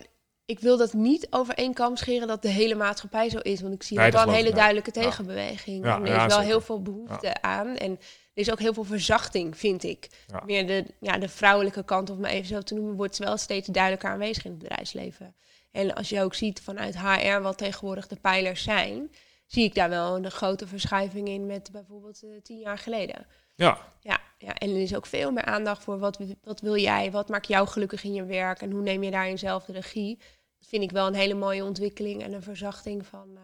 ik 0.45 0.61
wil 0.61 0.77
dat 0.77 0.93
niet 0.93 1.27
over 1.31 1.55
één 1.55 1.75
kam 1.75 1.97
scheren 1.97 2.29
dat 2.29 2.43
de 2.43 2.49
hele 2.49 2.75
maatschappij 2.75 3.29
zo 3.31 3.39
is. 3.39 3.61
Want 3.61 3.75
ik 3.75 3.83
zie 3.83 3.99
Nee, 3.99 4.11
wel 4.11 4.23
een 4.23 4.35
hele 4.35 4.53
duidelijke 4.53 4.91
tegenbeweging. 4.91 5.85
Ja, 5.85 5.97
en 5.97 6.07
er 6.07 6.27
is 6.27 6.35
wel 6.35 6.45
heel 6.45 6.61
veel 6.61 6.83
behoefte 6.83 7.43
aan. 7.43 7.77
En 7.77 7.99
is 8.39 8.51
ook 8.51 8.59
heel 8.59 8.75
veel 8.75 8.85
verzachting, 8.85 9.59
vind 9.59 9.83
ik. 9.83 10.09
Ja. 10.27 10.43
Meer 10.45 10.67
de, 10.67 10.85
ja, 11.01 11.19
de 11.19 11.29
vrouwelijke 11.29 11.85
kant, 11.85 12.11
om 12.11 12.17
het 12.17 12.25
maar 12.25 12.35
even 12.35 12.49
zo 12.49 12.61
te 12.61 12.75
noemen, 12.75 12.95
wordt 12.95 13.19
wel 13.19 13.37
steeds 13.37 13.69
duidelijker 13.69 14.11
aanwezig 14.11 14.45
in 14.45 14.51
het 14.51 14.61
bedrijfsleven. 14.61 15.35
En 15.71 15.95
als 15.95 16.09
je 16.09 16.23
ook 16.23 16.35
ziet 16.35 16.61
vanuit 16.61 16.99
HR 16.99 17.41
wat 17.41 17.59
tegenwoordig 17.59 18.07
de 18.07 18.17
pijlers 18.17 18.63
zijn, 18.63 19.11
zie 19.47 19.65
ik 19.65 19.75
daar 19.75 19.89
wel 19.89 20.17
een 20.17 20.31
grote 20.31 20.67
verschuiving 20.67 21.29
in 21.29 21.47
met 21.47 21.69
bijvoorbeeld 21.73 22.23
eh, 22.23 22.31
tien 22.43 22.59
jaar 22.59 22.79
geleden. 22.79 23.27
Ja, 23.55 23.79
Ja, 24.01 24.21
ja, 24.39 24.55
en 24.55 24.71
er 24.71 24.81
is 24.81 24.95
ook 24.95 25.07
veel 25.07 25.31
meer 25.31 25.45
aandacht 25.45 25.83
voor 25.83 25.99
wat, 25.99 26.19
wat 26.43 26.61
wil 26.61 26.77
jij, 26.77 27.11
wat 27.11 27.29
maakt 27.29 27.49
jou 27.49 27.69
gelukkig 27.69 28.05
in 28.05 28.15
je 28.15 28.25
werk 28.25 28.61
en 28.61 28.71
hoe 28.71 28.83
neem 28.83 29.03
je 29.03 29.11
daarin 29.11 29.39
zelf 29.39 29.65
de 29.65 29.73
regie. 29.73 30.19
Dat 30.59 30.69
vind 30.69 30.83
ik 30.83 30.91
wel 30.91 31.07
een 31.07 31.15
hele 31.15 31.35
mooie 31.35 31.65
ontwikkeling 31.65 32.23
en 32.23 32.33
een 32.33 32.43
verzachting 32.43 33.07
van 33.07 33.29
eh, 33.37 33.43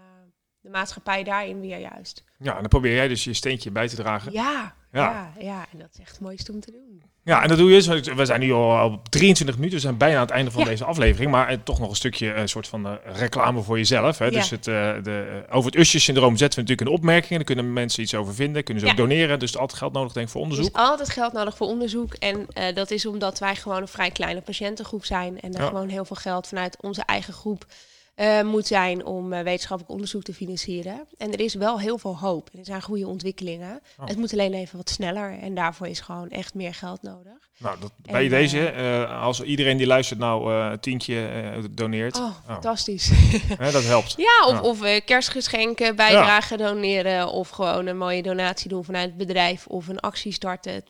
de 0.64 0.70
maatschappij 0.70 1.24
daarin 1.24 1.60
weer 1.60 1.78
juist. 1.78 2.24
ja, 2.38 2.52
en 2.54 2.60
dan 2.60 2.68
probeer 2.68 2.94
jij 2.94 3.08
dus 3.08 3.24
je 3.24 3.34
steentje 3.34 3.70
bij 3.70 3.88
te 3.88 3.96
dragen. 3.96 4.32
Ja, 4.32 4.74
Ja. 4.92 5.00
ja, 5.00 5.32
ja, 5.44 5.66
en 5.72 5.78
dat 5.78 5.88
is 5.92 6.00
echt 6.00 6.10
het 6.10 6.20
mooiste 6.20 6.52
om 6.52 6.60
te 6.60 6.70
doen. 6.70 7.02
Ja, 7.24 7.42
en 7.42 7.48
dat 7.48 7.58
doe 7.58 7.70
je 7.70 7.82
dus. 7.82 8.12
We 8.14 8.24
zijn 8.24 8.40
nu 8.40 8.52
al 8.52 8.90
op 8.92 9.08
23 9.08 9.54
minuten, 9.56 9.76
we 9.76 9.82
zijn 9.84 9.96
bijna 9.96 10.14
aan 10.16 10.22
het 10.22 10.30
einde 10.30 10.50
van 10.50 10.62
Ja. 10.62 10.68
deze 10.68 10.84
aflevering. 10.84 11.30
Maar 11.30 11.48
eh, 11.48 11.58
toch 11.64 11.78
nog 11.78 11.88
een 11.90 11.96
stukje 11.96 12.34
een 12.34 12.48
soort 12.48 12.68
van 12.68 12.86
eh, 12.86 12.92
reclame 13.04 13.62
voor 13.62 13.76
jezelf. 13.78 14.18
Hè? 14.18 14.24
Ja. 14.24 14.30
Dus 14.30 14.50
het, 14.50 14.66
eh, 14.66 14.92
de, 15.02 15.42
eh, 15.48 15.56
over 15.56 15.70
het 15.70 15.80
Usher-syndroom 15.80 16.36
zetten 16.36 16.58
we 16.58 16.64
natuurlijk 16.68 16.88
een 16.90 16.96
opmerking. 16.96 17.30
Daar 17.34 17.44
kunnen 17.44 17.72
mensen 17.72 18.02
iets 18.02 18.14
over 18.14 18.34
vinden, 18.34 18.64
kunnen 18.64 18.82
ze 18.84 18.90
ook 18.90 18.96
doneren. 18.96 19.38
Dus 19.38 19.56
altijd 19.56 19.78
geld 19.78 19.92
nodig 19.92 20.12
denk 20.12 20.26
ik 20.26 20.32
voor 20.32 20.40
Er 20.42 20.46
onderzoek. 20.48 20.74
is 20.76 20.80
altijd 20.82 21.08
geld 21.10 21.32
nodig 21.32 21.56
voor 21.56 21.66
onderzoek 21.66 22.14
en 22.14 22.46
eh, 22.52 22.74
dat 22.74 22.90
is 22.90 23.06
omdat 23.06 23.38
wij 23.38 23.56
gewoon 23.56 23.80
een 23.80 23.88
vrij 23.88 24.10
kleine 24.10 24.40
patiëntengroep 24.40 25.04
zijn 25.04 25.40
en 25.40 25.52
er 25.54 25.60
Ja. 25.60 25.66
gewoon 25.68 25.88
heel 25.88 26.04
veel 26.04 26.16
geld 26.16 26.46
vanuit 26.48 26.76
onze 26.80 27.02
eigen 27.06 27.32
groep 27.32 27.66
eh, 28.14 28.42
moet 28.42 28.66
zijn 28.66 29.04
om 29.04 29.32
eh, 29.32 29.42
wetenschappelijk 29.42 29.92
onderzoek 29.92 30.22
te 30.22 30.34
financieren. 30.34 31.06
En 31.18 31.32
er 31.32 31.40
is 31.40 31.54
wel 31.54 31.80
heel 31.80 31.98
veel 31.98 32.18
hoop. 32.18 32.48
Er 32.58 32.64
zijn 32.64 32.82
goede 32.82 33.06
ontwikkelingen. 33.06 33.80
Oh. 34.00 34.06
Het 34.06 34.16
moet 34.16 34.32
alleen 34.32 34.54
even 34.54 34.76
wat 34.76 34.90
sneller. 34.90 35.38
En 35.40 35.54
daarvoor 35.54 35.86
is 35.86 36.00
gewoon 36.00 36.28
echt 36.30 36.54
meer 36.54 36.74
geld 36.74 37.02
nodig. 37.02 37.32
Nou, 37.58 37.80
dat, 37.80 37.92
En, 38.02 38.12
bij 38.12 38.28
deze, 38.28 38.68
eh, 38.68 39.22
als 39.22 39.42
iedereen 39.42 39.76
die 39.76 39.86
luistert 39.86 40.18
nou 40.18 40.52
een 40.54 40.80
tientje 40.80 41.28
doneert, 41.70 42.16
Oh, 42.16 42.30
fantastisch. 42.46 43.10
hè, 43.58 43.70
dat 43.70 43.84
helpt. 43.84 44.14
ja, 44.16 44.46
of, 44.46 44.52
Ja. 44.52 44.60
of 44.60 45.04
kerstgeschenken, 45.04 45.96
bijdragen 45.96 46.58
doneren. 46.58 47.28
Of 47.28 47.48
gewoon 47.48 47.86
een 47.86 47.98
mooie 47.98 48.22
donatie 48.22 48.68
doen 48.68 48.84
vanuit 48.84 49.08
het 49.08 49.16
bedrijf. 49.16 49.66
Of 49.66 49.88
een 49.88 50.00
actie 50.00 50.32
starten. 50.32 50.84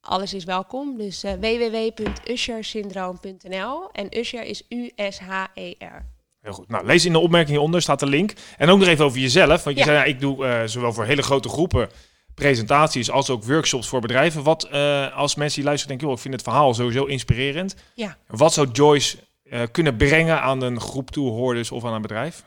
Alles 0.00 0.34
is 0.34 0.44
welkom. 0.44 0.96
Dus 0.96 1.22
eh 1.22 1.32
www.ushersyndroom.nl. 1.32 3.90
En 3.92 4.18
Usher 4.18 4.42
is 4.42 4.62
U-S-H-E-R. 4.68 6.04
Heel 6.40 6.52
goed. 6.52 6.68
Nou, 6.68 6.86
lees 6.86 7.04
in 7.04 7.12
de 7.12 7.18
opmerking 7.18 7.50
hieronder, 7.50 7.82
staat 7.82 8.00
de 8.00 8.06
link. 8.06 8.32
En 8.58 8.68
ook 8.68 8.78
nog 8.78 8.88
even 8.88 9.04
over 9.04 9.18
jezelf. 9.18 9.64
Want 9.64 9.76
je 9.76 9.82
Ja. 9.84 9.84
zei, 9.84 9.96
ja, 9.98 10.04
ik 10.04 10.20
doe 10.20 10.46
eh, 10.46 10.60
zowel 10.66 10.92
voor 10.92 11.04
hele 11.04 11.22
grote 11.22 11.48
groepen 11.48 11.88
presentaties 12.34 13.10
als 13.10 13.30
ook 13.30 13.44
workshops 13.44 13.88
voor 13.88 14.00
bedrijven. 14.00 14.42
Wat 14.42 14.64
eh, 14.64 15.16
als 15.16 15.34
mensen 15.34 15.56
die 15.56 15.64
luisteren 15.64 15.88
denken, 15.88 16.06
joh, 16.06 16.16
ik 16.16 16.22
vind 16.22 16.34
het 16.34 16.42
verhaal 16.42 16.74
sowieso 16.74 17.04
inspirerend. 17.04 17.74
Ja. 17.94 18.16
Wat 18.26 18.52
zou 18.52 18.68
Joyce 18.72 19.16
eh, 19.44 19.60
kunnen 19.72 19.96
brengen 19.96 20.40
aan 20.42 20.62
een 20.62 20.80
groep 20.80 21.10
toehoorders 21.10 21.70
of 21.70 21.84
aan 21.84 21.92
een 21.94 22.02
bedrijf? 22.02 22.42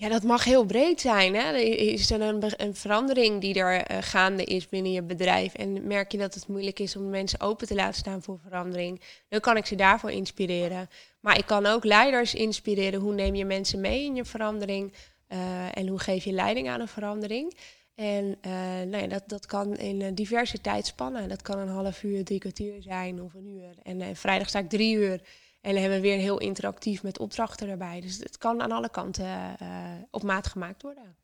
Ja, 0.00 0.08
dat 0.08 0.22
mag 0.22 0.44
heel 0.44 0.64
breed 0.64 1.00
zijn. 1.00 1.34
Hè? 1.34 1.56
Is 1.56 2.10
er 2.10 2.20
een, 2.20 2.42
een 2.56 2.74
verandering 2.74 3.40
die 3.40 3.54
er 3.54 3.82
eh, 3.82 3.98
gaande 4.00 4.44
is 4.44 4.68
binnen 4.68 4.92
je 4.92 5.02
bedrijf. 5.02 5.54
En 5.54 5.86
merk 5.86 6.12
je 6.12 6.18
dat 6.18 6.34
het 6.34 6.48
moeilijk 6.48 6.78
is 6.78 6.96
om 6.96 7.10
mensen 7.10 7.40
open 7.40 7.66
te 7.66 7.74
laten 7.74 7.98
staan 7.98 8.22
voor 8.22 8.38
verandering. 8.42 9.00
Dan 9.28 9.40
kan 9.40 9.56
ik 9.56 9.66
ze 9.66 9.74
daarvoor 9.74 10.10
inspireren. 10.10 10.88
Maar 11.20 11.38
ik 11.38 11.46
kan 11.46 11.66
ook 11.66 11.84
leiders 11.84 12.34
inspireren. 12.34 13.00
Hoe 13.00 13.14
neem 13.14 13.34
je 13.34 13.44
mensen 13.44 13.80
mee 13.80 14.04
in 14.04 14.14
je 14.14 14.24
verandering? 14.24 14.92
Eh, 15.26 15.76
en 15.76 15.86
hoe 15.88 15.98
geef 15.98 16.24
je 16.24 16.32
leiding 16.32 16.68
aan 16.68 16.80
een 16.80 16.88
verandering? 16.88 17.56
En 17.94 18.36
eh, 18.40 18.52
nou 18.86 18.96
ja, 18.96 19.06
dat, 19.06 19.22
dat 19.26 19.46
kan 19.46 19.76
in 19.76 20.14
diverse 20.14 20.60
tijdspannen. 20.60 21.28
Dat 21.28 21.42
kan 21.42 21.58
een 21.58 21.68
half 21.68 22.02
uur, 22.02 22.24
drie 22.24 22.38
kwartier 22.40 22.82
zijn 22.82 23.22
of 23.22 23.34
een 23.34 23.48
uur. 23.48 23.74
En 23.82 24.16
vrijdag 24.16 24.48
sta 24.48 24.58
ik 24.58 24.68
drie 24.68 24.96
uur. 24.96 25.20
En 25.60 25.72
dan 25.72 25.80
hebben 25.82 26.00
we 26.00 26.08
weer 26.08 26.18
heel 26.18 26.38
interactief 26.38 27.02
met 27.02 27.18
opdrachten 27.18 27.68
erbij. 27.68 28.00
Dus 28.00 28.18
het 28.18 28.38
kan 28.38 28.62
aan 28.62 28.72
alle 28.72 28.90
kanten 28.90 29.56
uh, 29.62 29.68
op 30.10 30.22
maat 30.22 30.46
gemaakt 30.46 30.82
worden. 30.82 31.16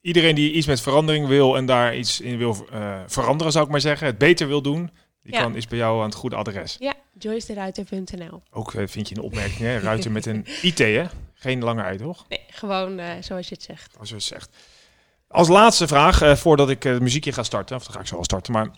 Iedereen 0.00 0.34
die 0.34 0.52
iets 0.52 0.66
met 0.66 0.80
verandering 0.80 1.26
wil 1.26 1.56
en 1.56 1.66
daar 1.66 1.96
iets 1.96 2.20
in 2.20 2.38
wil 2.38 2.66
uh, 2.72 3.00
veranderen, 3.06 3.52
zou 3.52 3.64
ik 3.64 3.70
maar 3.70 3.80
zeggen, 3.80 4.06
het 4.06 4.18
beter 4.18 4.46
wil 4.48 4.62
doen, 4.62 4.90
die 5.22 5.34
Ja. 5.34 5.40
kan, 5.42 5.56
is 5.56 5.66
bij 5.66 5.78
jou 5.78 5.98
aan 5.98 6.04
het 6.08 6.14
goede 6.14 6.36
adres. 6.36 6.76
Ja, 6.78 6.94
joycederuiter.nl. 7.18 8.42
Ook 8.50 8.74
eh, 8.74 8.86
vind 8.86 9.08
je 9.08 9.16
een 9.16 9.22
opmerking, 9.22 9.58
hè? 9.58 9.78
Ruiter 9.78 10.10
met 10.10 10.26
een 10.26 10.46
IT, 10.62 10.78
hè? 10.78 11.04
Geen 11.34 11.62
lange 11.64 11.82
uit, 11.82 11.98
toch? 11.98 12.28
Nee, 12.28 12.40
gewoon 12.48 12.98
eh, 12.98 13.10
zoals 13.20 13.48
je 13.48 13.54
het 13.54 13.62
zegt. 13.64 13.98
Als 13.98 14.08
je 14.08 14.14
het 14.14 14.24
zegt. 14.24 14.56
Als 15.28 15.48
laatste 15.48 15.86
vraag, 15.86 16.22
eh, 16.22 16.36
voordat 16.36 16.70
ik 16.70 16.84
eh, 16.84 16.92
het 16.92 17.02
muziekje 17.02 17.32
ga 17.32 17.42
starten, 17.42 17.76
of 17.76 17.84
dan 17.84 17.92
ga 17.94 18.00
ik 18.00 18.06
zo 18.06 18.16
al 18.16 18.24
starten, 18.24 18.52
maar 18.52 18.70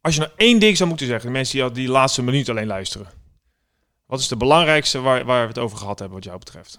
als 0.00 0.14
je 0.14 0.20
nou 0.20 0.32
één 0.36 0.58
ding 0.58 0.76
zou 0.76 0.88
moeten 0.88 1.06
zeggen, 1.06 1.26
de 1.26 1.32
mensen 1.32 1.54
die 1.54 1.62
al 1.64 1.72
die 1.72 1.88
laatste 1.88 2.22
minuut 2.22 2.48
alleen 2.48 2.66
luisteren, 2.66 3.06
wat 4.10 4.20
is 4.20 4.28
de 4.28 4.36
belangrijkste 4.36 5.00
waar, 5.00 5.24
waar 5.24 5.42
we 5.42 5.48
het 5.48 5.58
over 5.58 5.78
gehad 5.78 5.98
hebben 5.98 6.16
wat 6.16 6.26
jou 6.26 6.38
betreft? 6.38 6.78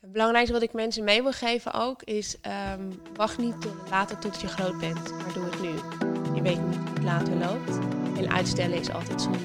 Het 0.00 0.12
belangrijkste 0.12 0.52
wat 0.52 0.62
ik 0.62 0.72
mensen 0.72 1.04
mee 1.04 1.22
wil 1.22 1.32
geven 1.32 1.72
ook 1.72 2.02
is... 2.02 2.36
ehm, 2.40 2.80
wacht 3.16 3.38
niet 3.38 3.60
tot 3.60 3.74
later 3.90 4.18
tot 4.18 4.40
je 4.40 4.46
groot 4.46 4.78
bent, 4.78 5.10
maar 5.10 5.32
doe 5.34 5.44
het 5.44 5.60
nu. 5.60 5.68
Je 6.34 6.42
weet 6.42 6.66
niet 6.66 6.76
hoe 6.76 6.94
het 6.94 7.02
later 7.02 7.34
loopt. 7.34 7.78
En 8.16 8.32
uitstellen 8.32 8.78
is 8.80 8.90
altijd 8.90 9.22
zonde. 9.22 9.38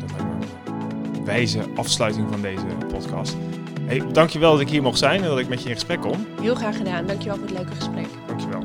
Dat 0.00 0.10
lijkt 0.10 0.24
me 0.24 0.46
een 1.18 1.24
wijze 1.24 1.64
afsluiting 1.76 2.28
van 2.30 2.42
deze 2.42 2.64
podcast. 2.88 3.36
Hey, 3.80 4.12
dankjewel 4.12 4.52
dat 4.52 4.60
ik 4.60 4.68
hier 4.68 4.82
mocht 4.82 4.98
zijn 4.98 5.22
en 5.22 5.28
dat 5.28 5.38
ik 5.38 5.48
met 5.48 5.62
je 5.62 5.68
in 5.68 5.74
gesprek 5.74 6.00
kon. 6.00 6.26
Heel 6.40 6.54
graag 6.54 6.76
gedaan. 6.76 7.06
Dankjewel 7.06 7.36
voor 7.36 7.46
het 7.46 7.56
leuke 7.56 7.74
gesprek. 7.74 8.06
Dankjewel. 8.26 8.62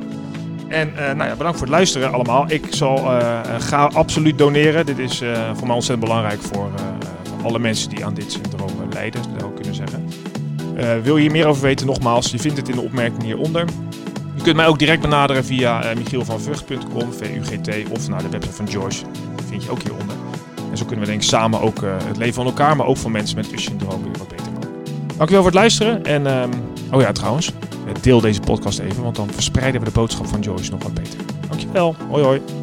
En 0.73 0.97
eh, 0.97 1.15
nou 1.15 1.29
ja, 1.29 1.35
bedankt 1.35 1.57
voor 1.57 1.67
het 1.67 1.75
luisteren 1.75 2.13
allemaal. 2.13 2.45
Ik 2.47 2.65
zal 2.69 2.97
eh, 2.97 3.39
eh, 3.39 3.61
ga 3.61 3.85
absoluut 3.85 4.37
doneren. 4.37 4.85
Dit 4.85 4.99
is 4.99 5.17
voor 5.53 5.67
mij 5.67 5.75
ontzettend 5.75 5.99
belangrijk 5.99 6.41
voor, 6.41 6.69
voor 6.77 7.02
alle 7.43 7.59
mensen 7.59 7.89
die 7.89 8.05
aan 8.05 8.13
dit 8.13 8.31
syndroom 8.31 8.69
eh, 8.69 8.93
lijden, 8.93 9.21
zou 9.37 9.49
ik 9.49 9.55
kunnen 9.55 9.75
zeggen. 9.75 10.07
Eh, 10.75 11.01
wil 11.03 11.15
je 11.15 11.21
hier 11.21 11.31
meer 11.31 11.45
over 11.45 11.61
weten? 11.61 11.85
Nogmaals, 11.85 12.31
je 12.31 12.39
vindt 12.39 12.57
het 12.57 12.69
in 12.69 12.75
de 12.75 12.81
opmerking 12.81 13.23
hieronder. 13.23 13.65
Je 14.35 14.43
kunt 14.43 14.55
mij 14.55 14.67
ook 14.67 14.79
direct 14.79 15.01
benaderen 15.01 15.45
via 15.45 15.91
uh, 15.91 15.95
michielvanvugt.com, 15.97 17.13
VUGT, 17.13 17.89
of 17.89 18.09
naar 18.09 18.21
de 18.21 18.29
website 18.29 18.55
van 18.55 18.65
Joyce. 18.65 19.03
Die 19.35 19.45
vind 19.45 19.63
je 19.63 19.71
ook 19.71 19.81
hieronder. 19.81 20.15
En 20.73 20.79
zo 20.79 20.85
kunnen 20.85 21.05
we 21.05 21.11
denk 21.11 21.23
ik 21.23 21.29
samen 21.29 21.61
ook 21.61 21.83
eh, 21.83 21.95
het 22.03 22.17
leven 22.17 22.33
van 22.33 22.45
elkaar, 22.45 22.75
maar 22.75 22.85
ook 22.85 22.97
van 22.97 23.11
mensen 23.11 23.35
met 23.35 23.49
Cushing-syndroom 23.49 24.03
weer 24.03 24.17
wat 24.17 24.27
beter 24.27 24.51
maken. 24.51 24.69
Dankjewel 25.17 25.43
voor 25.43 25.51
het 25.51 25.53
luisteren. 25.53 26.03
En, 26.03 26.27
ehm, 26.27 26.49
oh 26.91 27.01
ja, 27.01 27.11
trouwens, 27.11 27.47
eh, 27.47 27.93
deel 28.01 28.21
deze 28.21 28.39
podcast 28.39 28.79
even, 28.79 29.03
want 29.03 29.15
dan 29.15 29.29
verspreiden 29.29 29.81
we 29.81 29.87
de 29.87 29.93
boodschap 29.93 30.27
van 30.27 30.39
Joyce 30.39 30.71
nog 30.71 30.83
wat 30.83 30.93
beter. 30.93 31.19
Dankjewel. 31.49 31.95
Hoi 32.09 32.23
hoi. 32.23 32.62